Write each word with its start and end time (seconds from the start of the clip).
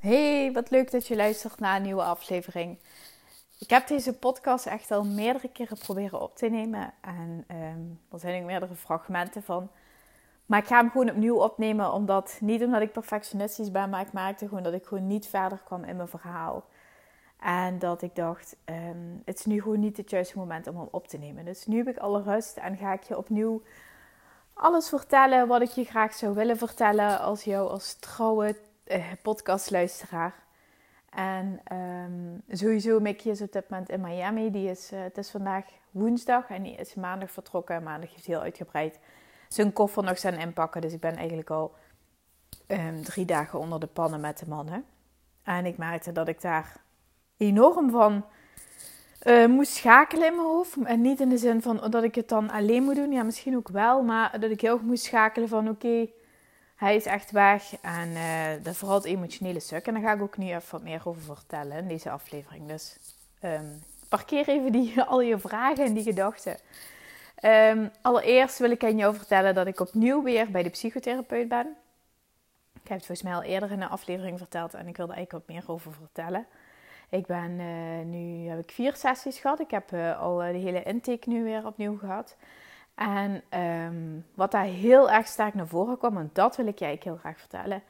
Hey, 0.00 0.52
wat 0.52 0.70
leuk 0.70 0.90
dat 0.90 1.06
je 1.06 1.16
luistert 1.16 1.58
naar 1.58 1.76
een 1.76 1.82
nieuwe 1.82 2.02
aflevering. 2.02 2.78
Ik 3.58 3.70
heb 3.70 3.86
deze 3.86 4.12
podcast 4.12 4.66
echt 4.66 4.90
al 4.90 5.04
meerdere 5.04 5.48
keren 5.48 5.78
proberen 5.78 6.20
op 6.20 6.36
te 6.36 6.48
nemen. 6.48 6.92
En 7.00 7.44
um, 7.50 8.00
er 8.10 8.18
zijn 8.18 8.40
ook 8.40 8.46
meerdere 8.46 8.74
fragmenten 8.74 9.42
van. 9.42 9.70
Maar 10.46 10.58
ik 10.58 10.66
ga 10.66 10.76
hem 10.76 10.90
gewoon 10.90 11.10
opnieuw 11.10 11.36
opnemen. 11.36 11.92
Omdat, 11.92 12.38
niet 12.40 12.62
omdat 12.62 12.80
ik 12.80 12.92
perfectionistisch 12.92 13.70
ben, 13.70 13.90
maar 13.90 14.00
ik 14.00 14.12
merkte 14.12 14.48
gewoon 14.48 14.62
dat 14.62 14.72
ik 14.72 14.86
gewoon 14.86 15.06
niet 15.06 15.26
verder 15.26 15.60
kwam 15.64 15.84
in 15.84 15.96
mijn 15.96 16.08
verhaal. 16.08 16.64
En 17.40 17.78
dat 17.78 18.02
ik 18.02 18.14
dacht, 18.14 18.56
um, 18.64 19.22
het 19.24 19.38
is 19.38 19.44
nu 19.44 19.62
gewoon 19.62 19.80
niet 19.80 19.96
het 19.96 20.10
juiste 20.10 20.38
moment 20.38 20.66
om 20.66 20.76
hem 20.76 20.88
op 20.90 21.08
te 21.08 21.18
nemen. 21.18 21.44
Dus 21.44 21.66
nu 21.66 21.76
heb 21.76 21.88
ik 21.88 21.98
alle 21.98 22.22
rust 22.22 22.56
en 22.56 22.76
ga 22.76 22.92
ik 22.92 23.02
je 23.02 23.18
opnieuw 23.18 23.62
alles 24.54 24.88
vertellen 24.88 25.48
wat 25.48 25.60
ik 25.62 25.70
je 25.70 25.84
graag 25.84 26.14
zou 26.14 26.34
willen 26.34 26.56
vertellen 26.56 27.20
als 27.20 27.44
jou 27.44 27.70
als 27.70 27.94
trouwe 27.94 28.56
podcastluisteraar. 29.22 30.34
En 31.10 31.60
um, 31.72 32.42
sowieso 32.48 33.00
Mickey 33.00 33.30
is 33.30 33.40
op 33.40 33.52
dit 33.52 33.68
moment 33.68 33.88
in 33.88 34.00
Miami. 34.00 34.50
Die 34.50 34.70
is, 34.70 34.92
uh, 34.92 35.02
het 35.02 35.18
is 35.18 35.30
vandaag 35.30 35.64
woensdag 35.90 36.48
en 36.48 36.62
die 36.62 36.74
is 36.74 36.94
maandag 36.94 37.30
vertrokken. 37.30 37.82
Maandag 37.82 38.10
heeft 38.10 38.26
heel 38.26 38.40
uitgebreid 38.40 38.98
zijn 39.48 39.72
koffer 39.72 40.02
nog 40.02 40.18
zijn 40.18 40.38
inpakken. 40.38 40.80
Dus 40.80 40.92
ik 40.92 41.00
ben 41.00 41.16
eigenlijk 41.16 41.50
al 41.50 41.74
um, 42.68 43.02
drie 43.02 43.24
dagen 43.24 43.58
onder 43.58 43.80
de 43.80 43.86
pannen 43.86 44.20
met 44.20 44.38
de 44.38 44.46
mannen. 44.48 44.84
En 45.42 45.66
ik 45.66 45.76
merkte 45.76 46.12
dat 46.12 46.28
ik 46.28 46.40
daar 46.40 46.76
enorm 47.36 47.90
van 47.90 48.24
uh, 49.26 49.46
moest 49.46 49.72
schakelen 49.72 50.26
in 50.26 50.34
mijn 50.34 50.46
hoofd. 50.46 50.76
En 50.84 51.00
niet 51.00 51.20
in 51.20 51.28
de 51.28 51.38
zin 51.38 51.62
van 51.62 51.90
dat 51.90 52.02
ik 52.02 52.14
het 52.14 52.28
dan 52.28 52.50
alleen 52.50 52.82
moet 52.82 52.96
doen. 52.96 53.12
Ja, 53.12 53.22
misschien 53.22 53.56
ook 53.56 53.68
wel. 53.68 54.02
Maar 54.02 54.40
dat 54.40 54.50
ik 54.50 54.60
heel 54.60 54.78
moest 54.82 55.04
schakelen 55.04 55.48
van 55.48 55.68
oké... 55.68 56.08
hij 56.80 56.96
is 56.96 57.06
echt 57.06 57.30
weg 57.30 57.80
en 57.80 58.08
uh, 58.08 58.64
dat 58.64 58.76
vooral 58.76 58.96
het 58.96 59.04
emotionele 59.04 59.60
stuk. 59.60 59.86
En 59.86 59.94
daar 59.94 60.02
ga 60.02 60.12
ik 60.12 60.22
ook 60.22 60.36
nu 60.36 60.46
even 60.46 60.70
wat 60.70 60.82
meer 60.82 61.00
over 61.04 61.22
vertellen 61.22 61.76
in 61.76 61.88
deze 61.88 62.10
aflevering. 62.10 62.68
Dus 62.68 62.96
um, 63.42 63.82
parkeer 64.08 64.48
even 64.48 64.72
die, 64.72 65.02
al 65.12 65.20
je 65.20 65.38
vragen 65.38 65.84
en 65.84 65.94
die 65.94 66.02
gedachten. 66.02 66.56
Um, 67.44 67.90
allereerst 68.02 68.58
wil 68.58 68.70
ik 68.70 68.84
aan 68.84 68.96
jou 68.96 69.16
vertellen 69.16 69.54
dat 69.54 69.66
ik 69.66 69.80
opnieuw 69.80 70.22
weer 70.22 70.50
bij 70.50 70.62
de 70.62 70.68
psychotherapeut 70.68 71.48
ben. 71.48 71.76
Ik 72.82 72.88
heb 72.88 72.96
het 72.96 73.06
volgens 73.06 73.22
mij 73.22 73.34
al 73.34 73.42
eerder 73.42 73.70
in 73.70 73.82
een 73.82 73.88
aflevering 73.88 74.38
verteld 74.38 74.74
en 74.74 74.86
ik 74.86 74.96
wil 74.96 75.08
er 75.08 75.14
eigenlijk 75.14 75.46
wat 75.46 75.56
meer 75.56 75.74
over 75.74 75.92
vertellen. 75.92 76.46
Ik 77.08 77.26
ben 77.26 77.50
uh, 77.50 78.04
nu 78.04 78.48
heb 78.48 78.58
ik 78.58 78.70
vier 78.70 78.96
sessies 78.96 79.38
gehad. 79.38 79.60
Ik 79.60 79.70
heb 79.70 79.92
uh, 79.92 80.20
al 80.20 80.36
de 80.36 80.44
hele 80.44 80.82
intake 80.82 81.28
nu 81.28 81.44
weer 81.44 81.66
opnieuw 81.66 81.98
gehad. 81.98 82.36
En 83.00 83.42
um, 83.60 84.24
wat 84.34 84.50
daar 84.50 84.64
heel 84.64 85.10
erg 85.10 85.26
sterk 85.26 85.54
naar 85.54 85.66
voren 85.66 85.98
kwam, 85.98 86.16
en 86.16 86.30
dat 86.32 86.56
wil 86.56 86.66
ik 86.66 86.78
jij 86.78 87.00
heel 87.02 87.16
graag 87.16 87.38
vertellen, 87.38 87.82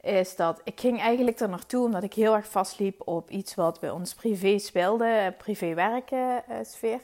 is 0.00 0.36
dat 0.36 0.60
ik 0.64 0.80
ging 0.80 1.00
eigenlijk 1.00 1.40
er 1.40 1.48
naartoe 1.48 1.84
omdat 1.84 2.02
ik 2.02 2.14
heel 2.14 2.34
erg 2.34 2.50
vastliep 2.50 3.08
op 3.08 3.30
iets 3.30 3.54
wat 3.54 3.80
bij 3.80 3.90
ons 3.90 4.14
privé 4.14 4.58
speelde, 4.58 5.34
privé-werken 5.38 6.42
uh, 6.50 6.56
sfeer. 6.62 7.00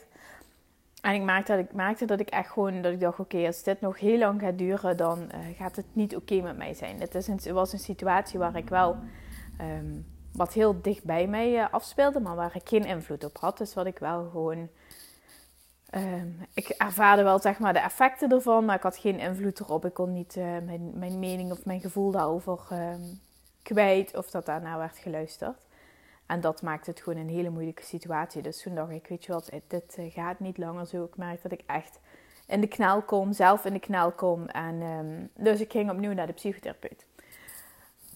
En 1.01 1.15
ik 1.15 1.23
merkte 1.23 1.57
dat 1.57 1.99
ik, 2.01 2.09
dat 2.09 2.21
ik 2.21 2.29
echt 2.29 2.51
gewoon, 2.51 2.83
dat 2.83 2.93
ik 2.93 3.01
dacht, 3.01 3.19
oké, 3.19 3.47
als 3.47 3.63
dit 3.63 3.81
nog 3.81 3.99
heel 3.99 4.19
lang 4.19 4.41
gaat 4.41 4.59
duren, 4.59 4.97
dan 4.97 5.19
uh, 5.19 5.57
gaat 5.57 5.77
het 5.77 5.87
niet 5.93 6.17
oké 6.17 6.41
met 6.41 6.57
mij 6.57 6.75
zijn. 6.75 7.01
Het, 7.01 7.15
is 7.15 7.51
was 7.51 7.73
een 7.73 7.79
situatie 7.79 8.39
waar 8.39 8.57
ik 8.57 8.69
wel, 8.69 8.97
um, 9.61 10.07
wat 10.33 10.53
heel 10.53 10.83
dicht 10.83 11.05
bij 11.05 11.27
mij 11.27 11.53
uh, 11.53 11.67
afspeelde, 11.71 12.21
maar 12.21 12.37
waar 12.37 12.57
ik 12.57 12.69
geen 12.69 12.85
invloed 12.85 13.25
op 13.25 13.39
had. 13.39 13.59
Dus 13.59 13.75
wat 13.75 13.87
ik 13.87 13.99
wel 13.99 14.29
gewoon 14.31 14.69
Um, 15.95 16.47
ik 16.55 16.69
ervaarde 16.69 17.23
wel 17.23 17.39
zeg 17.39 17.59
maar, 17.59 17.73
de 17.73 17.79
effecten 17.79 18.31
ervan, 18.31 18.65
maar 18.65 18.77
ik 18.77 18.83
had 18.83 18.97
geen 18.97 19.19
invloed 19.19 19.61
erop. 19.61 19.85
Ik 19.85 19.95
kon 19.95 20.13
niet 20.13 20.37
uh, 20.37 20.45
mijn, 20.45 20.91
mijn 20.95 21.19
mening 21.19 21.53
of 21.53 21.65
mijn 21.65 21.81
gevoel 21.81 22.11
daarover 22.11 22.59
um, 22.73 23.21
kwijt 23.63 24.17
of 24.17 24.31
dat 24.31 24.47
daarna 24.47 24.79
werd 24.79 24.99
geluisterd. 24.99 25.59
En 26.27 26.41
dat 26.41 26.63
maakte 26.63 26.91
het 26.91 27.01
gewoon 27.01 27.19
een 27.19 27.29
hele 27.29 27.51
moeilijke 27.51 27.83
situatie. 27.83 28.43
Dus 28.43 28.63
toen 28.63 28.75
dacht 28.75 28.91
ik, 28.91 29.07
weet 29.07 29.25
je 29.25 29.33
wat, 29.33 29.51
dit 29.67 29.97
uh, 29.99 30.13
gaat 30.13 30.41
niet 30.41 30.59
langer 30.59 30.87
zo. 30.87 31.05
Ik 31.05 31.17
merk 31.17 31.43
dat 31.43 31.53
ik 31.53 31.63
echt 31.67 31.99
in 32.47 32.61
de 32.61 32.67
knel 32.67 33.03
kom, 33.03 33.33
zelf 33.33 33.65
in 33.65 33.73
de 33.73 33.79
knel 33.79 34.13
kom. 34.13 34.47
En 34.47 34.83
um, 34.83 35.31
dus 35.35 35.61
ik 35.61 35.71
ging 35.71 35.91
opnieuw 35.91 36.13
naar 36.13 36.27
de 36.27 36.33
psychotherapeut. 36.33 37.07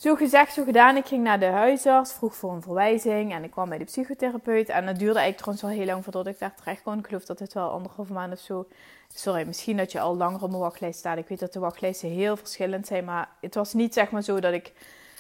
Zo 0.02 0.14
gezegd, 0.14 0.52
zo 0.52 0.64
gedaan. 0.64 0.96
Ik 0.96 1.06
ging 1.06 1.22
naar 1.22 1.40
de 1.40 1.46
huisarts, 1.46 2.12
vroeg 2.12 2.36
voor 2.36 2.52
een 2.52 2.62
verwijzing 2.62 3.32
en 3.32 3.44
ik 3.44 3.50
kwam 3.50 3.68
bij 3.68 3.78
de 3.78 3.84
psychotherapeut. 3.84 4.68
En 4.68 4.86
dat 4.86 4.98
duurde 4.98 5.18
eigenlijk 5.18 5.36
trouwens 5.36 5.62
wel 5.62 5.70
heel 5.70 5.86
lang 5.86 6.04
voordat 6.04 6.26
ik 6.26 6.38
daar 6.38 6.54
terecht 6.54 6.82
kon. 6.82 6.98
Ik 6.98 7.06
geloof 7.06 7.24
dat 7.24 7.38
het 7.38 7.52
wel 7.52 7.70
anderhalve 7.70 8.12
maand 8.12 8.32
of 8.32 8.38
zo. 8.38 8.66
Sorry, 9.14 9.46
misschien 9.46 9.76
dat 9.76 9.92
je 9.92 10.00
al 10.00 10.16
langer 10.16 10.42
op 10.42 10.48
mijn 10.48 10.62
wachtlijst 10.62 10.98
staat. 10.98 11.18
Ik 11.18 11.28
weet 11.28 11.40
dat 11.40 11.52
de 11.52 11.58
wachtlijsten 11.58 12.08
heel 12.08 12.36
verschillend 12.36 12.86
zijn, 12.86 13.04
maar 13.04 13.28
het 13.40 13.54
was 13.54 13.72
niet 13.72 13.94
zeg 13.94 14.10
maar 14.10 14.22
zo 14.22 14.40
dat 14.40 14.52
ik 14.52 14.72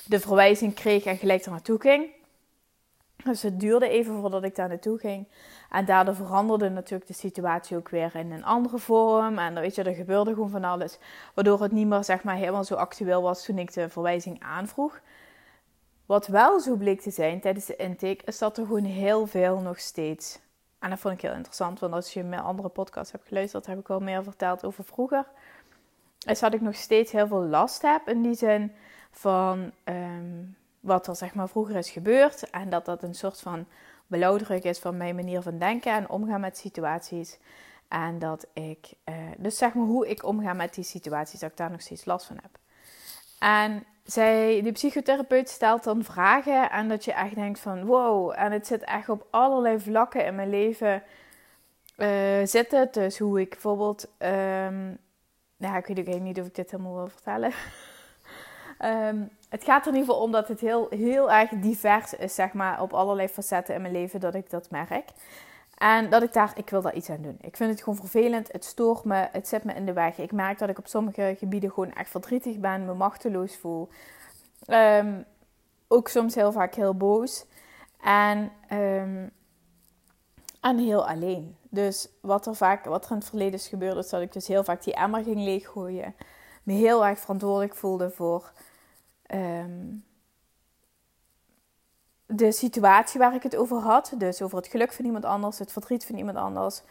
de 0.06 0.20
verwijzing 0.20 0.74
kreeg 0.74 1.04
en 1.04 1.16
gelijk 1.16 1.44
er 1.44 1.50
naartoe 1.50 1.80
ging. 1.80 2.06
Dus 3.24 3.42
het 3.42 3.60
duurde 3.60 3.88
even 3.88 4.20
voordat 4.20 4.44
ik 4.44 4.54
daar 4.54 4.68
naartoe 4.68 4.98
ging. 4.98 5.28
En 5.70 5.84
daardoor 5.84 6.14
veranderde 6.14 6.68
natuurlijk 6.68 7.06
de 7.06 7.16
situatie 7.16 7.76
ook 7.76 7.88
weer 7.88 8.16
in 8.16 8.32
een 8.32 8.44
andere 8.44 8.78
vorm. 8.78 9.38
En 9.38 9.54
weet 9.54 9.74
je, 9.74 9.82
er 9.82 9.94
gebeurde 9.94 10.34
gewoon 10.34 10.50
van 10.50 10.64
alles. 10.64 10.98
Waardoor 11.34 11.62
het 11.62 11.72
niet 11.72 11.86
meer 11.86 12.04
zeg 12.04 12.24
maar, 12.24 12.36
helemaal 12.36 12.64
zo 12.64 12.74
actueel 12.74 13.22
was 13.22 13.44
toen 13.44 13.58
ik 13.58 13.72
de 13.72 13.88
verwijzing 13.88 14.42
aanvroeg. 14.42 15.00
Wat 16.06 16.26
wel 16.26 16.60
zo 16.60 16.76
bleek 16.76 17.00
te 17.00 17.10
zijn 17.10 17.40
tijdens 17.40 17.66
de 17.66 17.76
intake, 17.76 18.24
is 18.24 18.38
dat 18.38 18.58
er 18.58 18.66
gewoon 18.66 18.84
heel 18.84 19.26
veel 19.26 19.60
nog 19.60 19.78
steeds. 19.78 20.40
En 20.78 20.90
dat 20.90 20.98
vond 20.98 21.14
ik 21.14 21.20
heel 21.20 21.32
interessant, 21.32 21.80
want 21.80 21.92
als 21.92 22.12
je 22.12 22.22
mijn 22.22 22.42
andere 22.42 22.68
podcast 22.68 23.12
hebt 23.12 23.28
geluisterd, 23.28 23.66
heb 23.66 23.78
ik 23.78 23.90
al 23.90 24.00
meer 24.00 24.22
verteld 24.22 24.64
over 24.64 24.84
vroeger. 24.84 25.26
Is 26.26 26.40
dat 26.40 26.54
ik 26.54 26.60
nog 26.60 26.74
steeds 26.74 27.12
heel 27.12 27.26
veel 27.26 27.42
last 27.42 27.82
heb 27.82 28.08
in 28.08 28.22
die 28.22 28.34
zin 28.34 28.72
van. 29.10 29.72
Um, 29.84 30.56
wat 30.82 31.06
er 31.06 31.16
zeg 31.16 31.34
maar 31.34 31.48
vroeger 31.48 31.76
is 31.76 31.90
gebeurd. 31.90 32.50
En 32.50 32.70
dat 32.70 32.84
dat 32.84 33.02
een 33.02 33.14
soort 33.14 33.40
van 33.40 33.66
blauwdruk 34.06 34.64
is 34.64 34.78
van 34.78 34.96
mijn 34.96 35.14
manier 35.14 35.42
van 35.42 35.58
denken 35.58 35.92
en 35.92 36.10
omgaan 36.10 36.40
met 36.40 36.58
situaties. 36.58 37.38
En 37.88 38.18
dat 38.18 38.46
ik, 38.52 38.92
uh, 39.04 39.14
dus 39.38 39.58
zeg 39.58 39.74
maar 39.74 39.86
hoe 39.86 40.08
ik 40.08 40.24
omga 40.24 40.52
met 40.52 40.74
die 40.74 40.84
situaties, 40.84 41.40
dat 41.40 41.50
ik 41.50 41.56
daar 41.56 41.70
nog 41.70 41.80
steeds 41.80 42.04
last 42.04 42.26
van 42.26 42.38
heb. 42.42 42.58
En 43.38 43.84
zij, 44.04 44.62
die 44.62 44.72
psychotherapeut 44.72 45.48
stelt 45.48 45.84
dan 45.84 46.04
vragen 46.04 46.70
en 46.70 46.88
dat 46.88 47.04
je 47.04 47.12
echt 47.12 47.34
denkt 47.34 47.60
van 47.60 47.84
wow, 47.84 48.32
en 48.36 48.52
het 48.52 48.66
zit 48.66 48.84
echt 48.84 49.08
op 49.08 49.26
allerlei 49.30 49.80
vlakken 49.80 50.24
in 50.24 50.34
mijn 50.34 50.50
leven 50.50 51.02
uh, 51.96 52.08
zitten. 52.44 52.88
Dus 52.92 53.18
hoe 53.18 53.40
ik 53.40 53.48
bijvoorbeeld, 53.48 54.08
um, 54.18 54.98
nou 55.56 55.76
ik 55.76 55.86
weet 55.86 56.08
ook 56.08 56.20
niet 56.20 56.40
of 56.40 56.46
ik 56.46 56.54
dit 56.54 56.70
helemaal 56.70 56.94
wil 56.94 57.08
vertellen. 57.08 57.52
um, 58.84 59.30
het 59.48 59.64
gaat 59.64 59.86
er 59.86 59.92
in 59.92 59.98
ieder 59.98 60.08
geval 60.08 60.24
om 60.24 60.32
dat 60.32 60.48
het 60.48 60.60
heel, 60.60 60.86
heel 60.90 61.32
erg 61.32 61.50
divers 61.50 62.14
is, 62.14 62.34
zeg 62.34 62.52
maar, 62.52 62.82
op 62.82 62.92
allerlei 62.92 63.28
facetten 63.28 63.74
in 63.74 63.80
mijn 63.80 63.92
leven 63.92 64.20
dat 64.20 64.34
ik 64.34 64.50
dat 64.50 64.70
merk. 64.70 65.10
En 65.78 66.10
dat 66.10 66.22
ik 66.22 66.32
daar, 66.32 66.52
ik 66.54 66.70
wil 66.70 66.82
daar 66.82 66.94
iets 66.94 67.10
aan 67.10 67.22
doen. 67.22 67.38
Ik 67.40 67.56
vind 67.56 67.70
het 67.70 67.82
gewoon 67.82 67.98
vervelend, 67.98 68.52
het 68.52 68.64
stoort 68.64 69.04
me, 69.04 69.28
het 69.32 69.48
zet 69.48 69.64
me 69.64 69.72
in 69.72 69.86
de 69.86 69.92
weg. 69.92 70.18
Ik 70.18 70.32
merk 70.32 70.58
dat 70.58 70.68
ik 70.68 70.78
op 70.78 70.86
sommige 70.86 71.34
gebieden 71.38 71.72
gewoon 71.72 71.92
echt 71.92 72.10
verdrietig 72.10 72.58
ben, 72.58 72.84
me 72.84 72.94
machteloos 72.94 73.56
voel. 73.56 73.88
Um, 74.68 75.24
ook 75.88 76.08
soms 76.08 76.34
heel 76.34 76.52
vaak 76.52 76.74
heel 76.74 76.94
boos. 76.94 77.44
En, 78.02 78.52
um, 78.72 79.30
en 80.60 80.78
heel 80.78 81.08
alleen. 81.08 81.56
Dus 81.70 82.08
wat 82.20 82.46
er 82.46 82.54
vaak, 82.54 82.84
wat 82.84 83.04
er 83.04 83.10
in 83.10 83.16
het 83.16 83.28
verleden 83.28 83.54
is 83.54 83.68
gebeurd, 83.68 83.96
is 83.96 84.08
dat 84.08 84.20
ik 84.20 84.32
dus 84.32 84.48
heel 84.48 84.64
vaak 84.64 84.82
die 84.82 84.94
emmer 84.94 85.22
ging 85.22 85.40
leeggooien. 85.40 86.14
Me 86.62 86.72
heel 86.72 87.06
erg 87.06 87.18
verantwoordelijk 87.18 87.74
voelde 87.74 88.10
voor 88.10 88.52
um, 89.34 90.04
de 92.26 92.52
situatie 92.52 93.20
waar 93.20 93.34
ik 93.34 93.42
het 93.42 93.56
over 93.56 93.76
had. 93.76 94.12
Dus 94.16 94.42
over 94.42 94.56
het 94.56 94.66
geluk 94.66 94.92
van 94.92 95.04
iemand 95.04 95.24
anders, 95.24 95.58
het 95.58 95.72
verdriet 95.72 96.04
van 96.04 96.16
iemand 96.16 96.36
anders. 96.36 96.82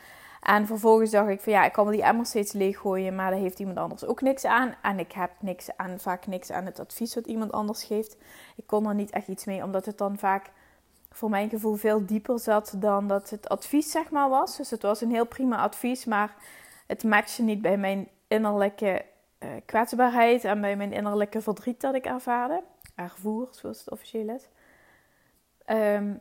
En 0.41 0.65
vervolgens 0.65 1.11
dacht 1.11 1.29
ik 1.29 1.41
van 1.41 1.53
ja, 1.53 1.65
ik 1.65 1.71
kan 1.71 1.83
wel 1.83 1.93
die 1.93 2.03
emmer 2.03 2.25
steeds 2.25 2.51
leeggooien, 2.51 3.15
maar 3.15 3.31
daar 3.31 3.39
heeft 3.39 3.59
iemand 3.59 3.77
anders 3.77 4.05
ook 4.05 4.21
niks 4.21 4.45
aan. 4.45 4.75
En 4.81 4.99
ik 4.99 5.11
heb 5.11 5.31
niks 5.39 5.77
aan, 5.77 5.99
vaak 5.99 6.27
niks 6.27 6.51
aan 6.51 6.65
het 6.65 6.79
advies 6.79 7.15
wat 7.15 7.25
iemand 7.25 7.51
anders 7.51 7.83
geeft. 7.83 8.17
Ik 8.55 8.67
kon 8.67 8.87
er 8.87 8.95
niet 8.95 9.09
echt 9.09 9.27
iets 9.27 9.45
mee, 9.45 9.63
omdat 9.63 9.85
het 9.85 9.97
dan 9.97 10.17
vaak 10.17 10.51
voor 11.11 11.29
mijn 11.29 11.49
gevoel 11.49 11.75
veel 11.75 12.05
dieper 12.05 12.39
zat 12.39 12.73
dan 12.77 13.07
dat 13.07 13.29
het 13.29 13.49
advies 13.49 13.91
zeg 13.91 14.09
maar 14.11 14.29
was. 14.29 14.57
Dus 14.57 14.69
het 14.69 14.81
was 14.81 15.01
een 15.01 15.11
heel 15.11 15.25
prima 15.25 15.57
advies, 15.57 16.05
maar 16.05 16.35
het 16.87 17.03
matchte 17.03 17.44
niet 17.44 17.61
bij 17.61 17.77
mijn 17.77 18.07
innerlijke 18.27 19.05
kwetsbaarheid 19.65 20.43
en 20.43 20.61
bij 20.61 20.75
mijn 20.75 20.93
innerlijke 20.93 21.41
verdriet 21.41 21.81
dat 21.81 21.95
ik 21.95 22.05
ervaarde. 22.05 22.63
Ervoer, 22.95 23.47
zoals 23.51 23.79
het 23.79 23.91
officieel 23.91 24.29
is. 24.29 24.47
Ehm, 25.65 26.13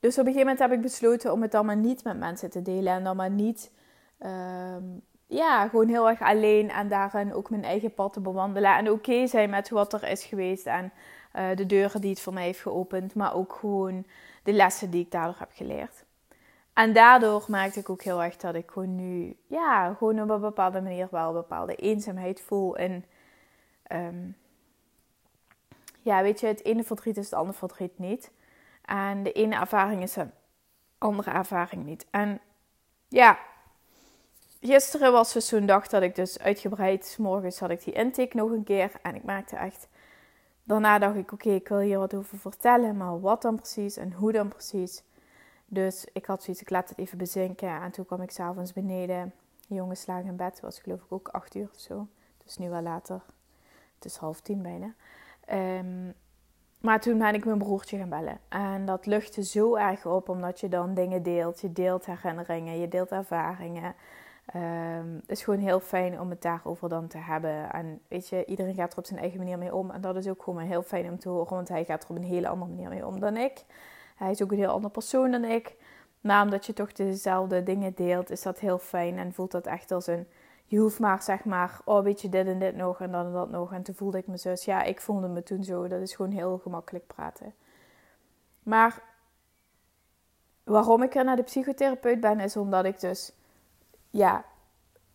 dus 0.00 0.18
op 0.18 0.26
een 0.26 0.32
gegeven 0.32 0.40
moment 0.40 0.58
heb 0.58 0.72
ik 0.72 0.80
besloten 0.80 1.32
om 1.32 1.42
het 1.42 1.62
maar 1.62 1.76
niet 1.76 2.04
met 2.04 2.18
mensen 2.18 2.50
te 2.50 2.62
delen. 2.62 2.92
En 2.92 3.04
dan 3.04 3.16
maar 3.16 3.30
niet, 3.30 3.70
ehm, 4.18 4.84
ja, 5.26 5.68
gewoon 5.68 5.88
heel 5.88 6.08
erg 6.08 6.20
alleen 6.20 6.70
en 6.70 6.88
daarin 6.88 7.34
ook 7.34 7.50
mijn 7.50 7.64
eigen 7.64 7.94
pad 7.94 8.12
te 8.12 8.20
bewandelen. 8.20 8.76
En 8.76 8.90
oké 8.90 9.26
zijn 9.26 9.50
met 9.50 9.70
wat 9.70 9.92
er 9.92 10.08
is 10.08 10.24
geweest 10.24 10.66
en 10.66 10.92
uh, 11.36 11.56
de 11.56 11.66
deuren 11.66 12.00
die 12.00 12.10
het 12.10 12.20
voor 12.20 12.32
mij 12.32 12.44
heeft 12.44 12.60
geopend. 12.60 13.14
Maar 13.14 13.34
ook 13.34 13.52
gewoon 13.52 14.06
de 14.42 14.52
lessen 14.52 14.90
die 14.90 15.04
ik 15.04 15.10
daardoor 15.10 15.38
heb 15.38 15.50
geleerd. 15.52 16.01
En 16.72 16.92
daardoor 16.92 17.44
merkte 17.48 17.80
ik 17.80 17.90
ook 17.90 18.02
heel 18.02 18.22
erg 18.22 18.36
dat 18.36 18.54
ik 18.54 18.70
gewoon 18.70 18.94
nu, 18.94 19.36
ja, 19.46 19.94
gewoon 19.94 20.22
op 20.22 20.30
een 20.30 20.40
bepaalde 20.40 20.80
manier 20.80 21.08
wel 21.10 21.28
een 21.28 21.34
bepaalde 21.34 21.74
eenzaamheid 21.74 22.40
voel. 22.40 22.76
En 22.76 23.04
um, 23.92 24.36
ja, 26.02 26.22
weet 26.22 26.40
je, 26.40 26.46
het 26.46 26.64
ene 26.64 26.84
verdriet 26.84 27.16
is 27.16 27.24
het 27.24 27.34
andere 27.34 27.58
verdriet 27.58 27.98
niet. 27.98 28.30
En 28.84 29.22
de 29.22 29.32
ene 29.32 29.54
ervaring 29.54 30.02
is 30.02 30.16
een 30.16 30.30
andere 30.98 31.30
ervaring 31.30 31.84
niet. 31.84 32.06
En 32.10 32.40
ja, 33.08 33.38
gisteren 34.60 35.12
was 35.12 35.32
dus 35.32 35.46
zo'n 35.46 35.66
dag 35.66 35.88
dat 35.88 36.02
ik 36.02 36.14
dus 36.14 36.38
uitgebreid, 36.38 37.16
morgens 37.18 37.58
had 37.58 37.70
ik 37.70 37.84
die 37.84 37.94
intake 37.94 38.36
nog 38.36 38.50
een 38.50 38.64
keer. 38.64 38.92
En 39.02 39.14
ik 39.14 39.24
maakte 39.24 39.56
echt, 39.56 39.88
daarna 40.64 40.98
dacht 40.98 41.16
ik, 41.16 41.32
oké, 41.32 41.50
ik 41.50 41.68
wil 41.68 41.78
hier 41.78 41.98
wat 41.98 42.14
over 42.14 42.38
vertellen, 42.38 42.96
maar 42.96 43.20
wat 43.20 43.42
dan 43.42 43.56
precies 43.56 43.96
en 43.96 44.12
hoe 44.12 44.32
dan 44.32 44.48
precies. 44.48 45.02
Dus 45.72 46.06
ik 46.12 46.26
had 46.26 46.42
zoiets, 46.42 46.62
ik 46.62 46.70
laat 46.70 46.88
het 46.88 46.98
even 46.98 47.18
bezinken. 47.18 47.80
En 47.82 47.90
toen 47.90 48.04
kwam 48.06 48.22
ik 48.22 48.30
s'avonds 48.30 48.72
beneden. 48.72 49.32
De 49.68 49.74
jongens 49.74 50.06
lagen 50.06 50.26
in 50.26 50.36
bed, 50.36 50.60
was 50.60 50.78
geloof 50.78 51.02
ik 51.02 51.12
ook 51.12 51.28
acht 51.28 51.54
uur 51.54 51.68
of 51.74 51.80
zo. 51.80 52.06
Dus 52.44 52.56
nu 52.56 52.68
wel 52.68 52.82
later. 52.82 53.20
Het 53.94 54.04
is 54.04 54.16
half 54.16 54.40
tien 54.40 54.62
bijna. 54.62 54.94
Ehm, 55.44 56.10
maar 56.80 57.00
toen 57.00 57.18
ben 57.18 57.34
ik 57.34 57.44
mijn 57.44 57.58
broertje 57.58 57.98
gaan 57.98 58.08
bellen. 58.08 58.38
En 58.48 58.86
dat 58.86 59.06
luchtte 59.06 59.44
zo 59.44 59.76
erg 59.76 60.06
op, 60.06 60.28
omdat 60.28 60.60
je 60.60 60.68
dan 60.68 60.94
dingen 60.94 61.22
deelt. 61.22 61.60
Je 61.60 61.72
deelt 61.72 62.06
herinneringen, 62.06 62.78
je 62.78 62.88
deelt 62.88 63.10
ervaringen. 63.10 63.94
Um, 64.56 65.14
het 65.14 65.30
is 65.30 65.42
gewoon 65.42 65.60
heel 65.60 65.80
fijn 65.80 66.20
om 66.20 66.30
het 66.30 66.42
daarover 66.42 66.88
dan 66.88 67.06
te 67.06 67.18
hebben. 67.18 67.72
En 67.72 68.00
weet 68.08 68.28
je, 68.28 68.44
iedereen 68.44 68.74
gaat 68.74 68.92
er 68.92 68.98
op 68.98 69.06
zijn 69.06 69.20
eigen 69.20 69.38
manier 69.38 69.58
mee 69.58 69.74
om. 69.74 69.90
En 69.90 70.00
dat 70.00 70.16
is 70.16 70.28
ook 70.28 70.42
gewoon 70.42 70.62
heel 70.62 70.82
fijn 70.82 71.10
om 71.10 71.18
te 71.18 71.28
horen, 71.28 71.54
want 71.54 71.68
hij 71.68 71.84
gaat 71.84 72.04
er 72.04 72.10
op 72.10 72.16
een 72.16 72.22
hele 72.22 72.48
andere 72.48 72.70
manier 72.70 72.88
mee 72.88 73.06
om 73.06 73.20
dan 73.20 73.36
ik. 73.36 73.64
Hij 74.22 74.30
is 74.30 74.42
ook 74.42 74.52
een 74.52 74.58
heel 74.58 74.70
andere 74.70 74.92
persoon 74.92 75.30
dan 75.30 75.44
ik. 75.44 75.76
Maar 76.20 76.42
omdat 76.42 76.66
je 76.66 76.72
toch 76.72 76.92
dezelfde 76.92 77.62
dingen 77.62 77.94
deelt, 77.94 78.30
is 78.30 78.42
dat 78.42 78.58
heel 78.58 78.78
fijn 78.78 79.18
en 79.18 79.32
voelt 79.32 79.50
dat 79.50 79.66
echt 79.66 79.90
als 79.90 80.06
een 80.06 80.26
je 80.72 80.78
hoeft 80.78 80.98
maar 80.98 81.22
zeg 81.22 81.44
maar, 81.44 81.80
oh 81.84 82.02
weet 82.02 82.20
je 82.20 82.28
dit 82.28 82.46
en 82.46 82.58
dit 82.58 82.76
nog 82.76 83.00
en 83.00 83.12
dan 83.12 83.26
en 83.26 83.32
dat 83.32 83.50
nog. 83.50 83.72
En 83.72 83.82
toen 83.82 83.94
voelde 83.94 84.18
ik 84.18 84.26
me 84.26 84.36
zus, 84.36 84.64
ja, 84.64 84.82
ik 84.82 85.00
voelde 85.00 85.28
me 85.28 85.42
toen 85.42 85.64
zo. 85.64 85.88
Dat 85.88 86.00
is 86.00 86.14
gewoon 86.14 86.30
heel 86.30 86.58
gemakkelijk 86.58 87.06
praten. 87.06 87.54
Maar 88.62 89.02
waarom 90.64 91.02
ik 91.02 91.14
er 91.14 91.24
naar 91.24 91.36
de 91.36 91.42
psychotherapeut 91.42 92.20
ben, 92.20 92.40
is 92.40 92.56
omdat 92.56 92.84
ik 92.84 93.00
dus, 93.00 93.32
ja, 94.10 94.44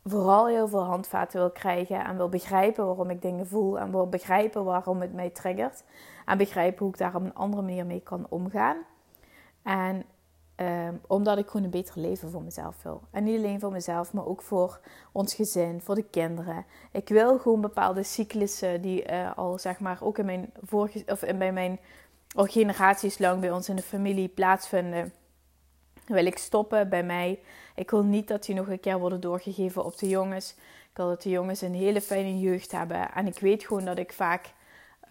vooral 0.04 0.48
heel 0.48 0.68
veel 0.68 0.84
handvaten 0.84 1.40
wil 1.40 1.52
krijgen. 1.52 2.06
En 2.06 2.18
wil 2.18 2.30
begrijpen 2.30 2.86
waarom 2.86 3.10
ik 3.10 3.22
dingen 3.22 3.48
voel. 3.48 3.80
En 3.80 3.92
wil 3.92 4.10
begrijpen 4.10 4.64
waarom 4.64 5.02
het 5.02 5.14
mij 5.14 5.30
triggert. 5.30 5.84
En 6.26 6.38
begrijpen 6.38 6.80
hoe 6.80 6.90
ik 6.90 6.98
daar 6.98 7.16
op 7.16 7.24
een 7.24 7.36
andere 7.36 7.62
manier 7.62 7.86
mee 7.86 8.02
kan 8.02 8.26
omgaan. 8.30 8.78
En 9.68 10.06
Ehm, 10.58 10.96
omdat 11.08 11.38
ik 11.38 11.48
gewoon 11.48 11.64
een 11.64 11.70
beter 11.70 12.00
leven 12.00 12.30
voor 12.30 12.42
mezelf 12.42 12.84
wil. 12.84 13.02
En 13.12 13.24
niet 13.24 13.38
alleen 13.38 13.60
voor 13.60 13.72
mezelf, 13.72 14.14
maar 14.14 14.26
ook 14.26 14.42
voor 14.42 14.80
ons 15.12 15.34
gezin, 15.34 15.82
voor 15.82 15.96
de 15.96 16.04
kinderen. 16.04 16.66
Ik 16.92 17.10
wil 17.10 17.40
gewoon 17.40 17.62
bepaalde 17.62 18.04
cyclussen 18.04 18.82
die 18.82 19.12
uh, 19.12 19.38
al 19.38 19.60
zeg 19.60 19.80
maar 19.80 19.98
ook 20.02 20.18
in 20.18 20.26
mijn 20.26 20.54
vorige 20.62 21.04
of 21.08 21.24
in, 21.24 21.38
bij 21.38 21.54
mijn 21.54 21.80
al 22.36 22.46
generaties 22.46 23.18
lang 23.18 23.42
bij 23.42 23.52
ons 23.52 23.70
in 23.70 23.76
de 23.76 23.82
familie 23.82 24.28
plaatsvinden. 24.28 25.14
Wil 26.06 26.26
ik 26.26 26.38
stoppen 26.38 26.90
bij 26.90 27.04
mij. 27.04 27.40
Ik 27.76 27.92
wil 27.92 28.04
niet 28.04 28.28
dat 28.28 28.46
die 28.46 28.56
nog 28.56 28.68
een 28.68 28.80
keer 28.80 29.00
worden 29.00 29.22
doorgegeven 29.22 29.86
op 29.86 29.98
de 29.98 30.10
jongens. 30.10 30.56
Ik 30.90 30.98
wil 30.98 31.08
dat 31.08 31.22
de 31.22 31.30
jongens 31.30 31.62
een 31.62 31.76
hele 31.76 32.02
fijne 32.02 32.40
jeugd 32.40 32.72
hebben. 32.72 33.14
En 33.14 33.28
ik 33.28 33.40
weet 33.40 33.66
gewoon 33.66 33.86
dat 33.86 33.98
ik 33.98 34.14
vaak 34.14 34.54